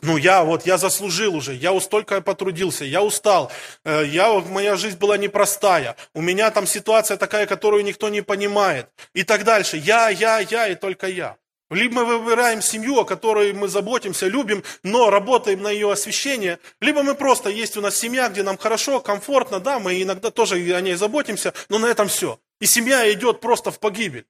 ну, 0.00 0.16
я 0.16 0.44
вот, 0.44 0.66
я 0.66 0.78
заслужил 0.78 1.34
уже, 1.34 1.54
я 1.54 1.78
столько 1.80 2.20
потрудился, 2.20 2.84
я 2.84 3.02
устал, 3.02 3.50
э, 3.84 4.04
я, 4.06 4.32
моя 4.40 4.76
жизнь 4.76 4.98
была 4.98 5.16
непростая, 5.16 5.96
у 6.14 6.22
меня 6.22 6.50
там 6.50 6.66
ситуация 6.66 7.16
такая, 7.16 7.46
которую 7.46 7.84
никто 7.84 8.08
не 8.08 8.20
понимает, 8.20 8.88
и 9.14 9.24
так 9.24 9.44
дальше. 9.44 9.76
Я, 9.76 10.08
я, 10.08 10.38
я 10.38 10.68
и 10.68 10.74
только 10.74 11.08
я. 11.08 11.36
Либо 11.70 12.04
мы 12.04 12.18
выбираем 12.18 12.62
семью, 12.62 12.98
о 12.98 13.04
которой 13.04 13.52
мы 13.52 13.68
заботимся, 13.68 14.26
любим, 14.26 14.64
но 14.82 15.10
работаем 15.10 15.62
на 15.62 15.70
ее 15.70 15.92
освещение, 15.92 16.58
либо 16.80 17.02
мы 17.02 17.14
просто, 17.14 17.50
есть 17.50 17.76
у 17.76 17.82
нас 17.82 17.96
семья, 17.96 18.28
где 18.28 18.42
нам 18.42 18.56
хорошо, 18.56 19.00
комфортно, 19.00 19.60
да, 19.60 19.78
мы 19.78 20.00
иногда 20.00 20.30
тоже 20.30 20.54
о 20.54 20.80
ней 20.80 20.94
заботимся, 20.94 21.52
но 21.68 21.78
на 21.78 21.86
этом 21.86 22.08
все. 22.08 22.38
И 22.60 22.66
семья 22.66 23.12
идет 23.12 23.40
просто 23.40 23.70
в 23.70 23.78
погибель. 23.80 24.26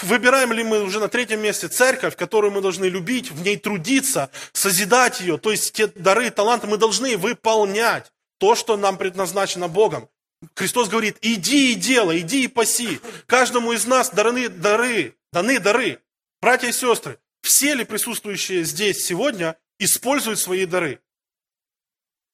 Выбираем 0.00 0.52
ли 0.52 0.64
мы 0.64 0.82
уже 0.82 1.00
на 1.00 1.08
третьем 1.08 1.40
месте 1.40 1.68
церковь, 1.68 2.16
которую 2.16 2.50
мы 2.52 2.62
должны 2.62 2.86
любить, 2.86 3.30
в 3.30 3.42
ней 3.42 3.58
трудиться, 3.58 4.30
созидать 4.52 5.20
ее, 5.20 5.36
то 5.36 5.50
есть 5.50 5.72
те 5.74 5.86
дары, 5.88 6.30
таланты 6.30 6.66
мы 6.66 6.78
должны 6.78 7.16
выполнять, 7.18 8.10
то, 8.38 8.54
что 8.54 8.76
нам 8.76 8.96
предназначено 8.96 9.68
Богом. 9.68 10.08
Христос 10.54 10.88
говорит, 10.88 11.18
иди 11.20 11.72
и 11.72 11.74
делай, 11.74 12.20
иди 12.20 12.44
и 12.44 12.48
паси. 12.48 13.00
Каждому 13.26 13.72
из 13.72 13.84
нас 13.84 14.10
даны 14.10 14.48
дары, 14.48 15.14
даны 15.32 15.60
дары. 15.60 16.00
Братья 16.40 16.68
и 16.68 16.72
сестры, 16.72 17.18
все 17.42 17.74
ли 17.74 17.84
присутствующие 17.84 18.64
здесь 18.64 19.04
сегодня 19.04 19.56
используют 19.78 20.40
свои 20.40 20.66
дары? 20.66 21.00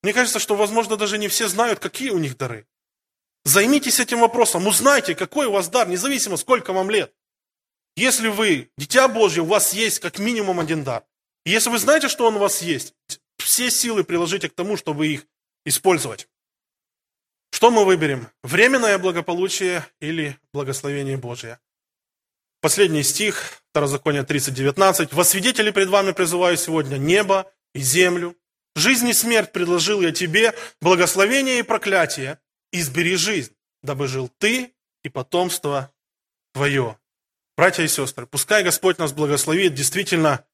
Мне 0.02 0.12
кажется, 0.12 0.38
что, 0.38 0.54
возможно, 0.54 0.96
даже 0.96 1.18
не 1.18 1.28
все 1.28 1.48
знают, 1.48 1.80
какие 1.80 2.10
у 2.10 2.18
них 2.18 2.36
дары. 2.38 2.66
Займитесь 3.44 4.00
этим 4.00 4.20
вопросом, 4.20 4.66
узнайте, 4.66 5.14
какой 5.14 5.46
у 5.46 5.52
вас 5.52 5.68
дар, 5.68 5.88
независимо, 5.88 6.36
сколько 6.36 6.72
вам 6.72 6.90
лет. 6.90 7.12
Если 7.98 8.28
вы 8.28 8.70
дитя 8.78 9.08
Божье, 9.08 9.42
у 9.42 9.46
вас 9.46 9.72
есть 9.72 9.98
как 9.98 10.20
минимум 10.20 10.60
один 10.60 10.84
дар. 10.84 11.02
И 11.44 11.50
если 11.50 11.68
вы 11.68 11.78
знаете, 11.78 12.06
что 12.06 12.28
он 12.28 12.36
у 12.36 12.38
вас 12.38 12.62
есть, 12.62 12.94
все 13.38 13.72
силы 13.72 14.04
приложите 14.04 14.48
к 14.48 14.54
тому, 14.54 14.76
чтобы 14.76 15.08
их 15.08 15.26
использовать. 15.66 16.28
Что 17.50 17.72
мы 17.72 17.84
выберем? 17.84 18.28
Временное 18.44 18.98
благополучие 18.98 19.84
или 20.00 20.38
благословение 20.52 21.16
Божие? 21.16 21.58
Последний 22.60 23.02
стих, 23.02 23.64
Второзаконие 23.72 24.22
30.19. 24.22 25.08
«Во 25.10 25.24
свидетели 25.24 25.72
пред 25.72 25.88
вами 25.88 26.12
призываю 26.12 26.56
сегодня 26.56 26.98
небо 26.98 27.52
и 27.74 27.80
землю. 27.80 28.36
Жизнь 28.76 29.08
и 29.08 29.12
смерть 29.12 29.50
предложил 29.50 30.02
я 30.02 30.12
тебе, 30.12 30.54
благословение 30.80 31.58
и 31.58 31.62
проклятие. 31.64 32.38
Избери 32.70 33.16
жизнь, 33.16 33.56
дабы 33.82 34.06
жил 34.06 34.30
ты 34.38 34.72
и 35.02 35.08
потомство 35.08 35.92
твое». 36.52 36.96
Братья 37.58 37.82
и 37.82 37.88
сестры, 37.88 38.24
пускай 38.24 38.62
Господь 38.62 38.98
нас 38.98 39.12
благословит 39.12 39.74
действительно, 39.74 40.44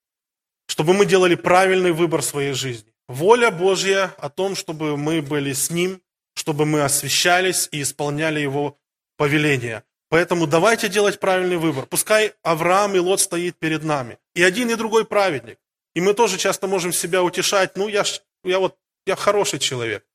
чтобы 0.67 0.95
мы 0.95 1.05
делали 1.05 1.35
правильный 1.35 1.93
выбор 1.93 2.23
своей 2.23 2.55
жизни. 2.55 2.95
Воля 3.09 3.51
Божья 3.51 4.15
о 4.17 4.31
том, 4.31 4.57
чтобы 4.57 4.97
мы 4.97 5.21
были 5.21 5.53
с 5.53 5.69
Ним, 5.69 6.01
чтобы 6.35 6.65
мы 6.65 6.83
освящались 6.83 7.69
и 7.73 7.83
исполняли 7.83 8.41
Его 8.41 8.79
повеления. 9.19 9.85
Поэтому 10.09 10.47
давайте 10.47 10.89
делать 10.89 11.21
правильный 11.21 11.59
выбор. 11.59 11.85
Пускай 11.85 12.33
Авраам 12.43 12.95
и 12.95 13.01
Лот 13.01 13.21
стоит 13.21 13.59
перед 13.59 13.85
нами. 13.85 14.17
И 14.35 14.43
один, 14.43 14.71
и 14.71 14.75
другой 14.75 15.05
праведник. 15.05 15.59
И 15.95 16.01
мы 16.01 16.15
тоже 16.15 16.39
часто 16.39 16.69
можем 16.69 16.95
себя 16.95 17.23
утешать. 17.23 17.77
Ну, 17.77 17.87
я, 17.89 18.05
я 18.45 18.59
вот, 18.59 18.79
я 19.05 19.15
хороший 19.15 19.59
человек. 19.59 20.07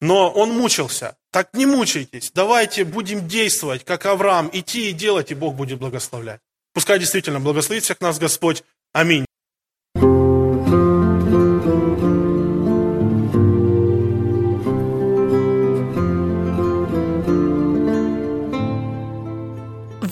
Но 0.00 0.30
он 0.30 0.50
мучился. 0.50 1.16
Так 1.30 1.50
не 1.54 1.66
мучайтесь. 1.66 2.32
Давайте 2.34 2.84
будем 2.84 3.28
действовать, 3.28 3.84
как 3.84 4.06
Авраам, 4.06 4.50
идти 4.52 4.90
и 4.90 4.92
делать, 4.92 5.30
и 5.30 5.34
Бог 5.34 5.54
будет 5.54 5.78
благословлять. 5.78 6.40
Пускай 6.72 6.98
действительно 6.98 7.40
благословит 7.40 7.84
всех 7.84 8.00
нас 8.00 8.18
Господь. 8.18 8.64
Аминь. 8.92 9.26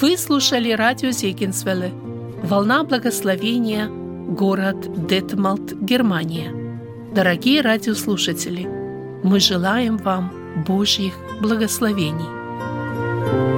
Вы 0.00 0.16
слушали 0.16 0.70
радио 0.72 1.10
Зегенсвелле 1.10 1.90
«Волна 2.44 2.84
благословения», 2.84 3.88
город 3.88 5.06
Детмалт, 5.08 5.72
Германия. 5.72 6.54
Дорогие 7.12 7.62
радиослушатели, 7.62 8.77
мы 9.22 9.40
желаем 9.40 9.96
вам 9.96 10.32
Божьих 10.66 11.14
благословений. 11.40 13.57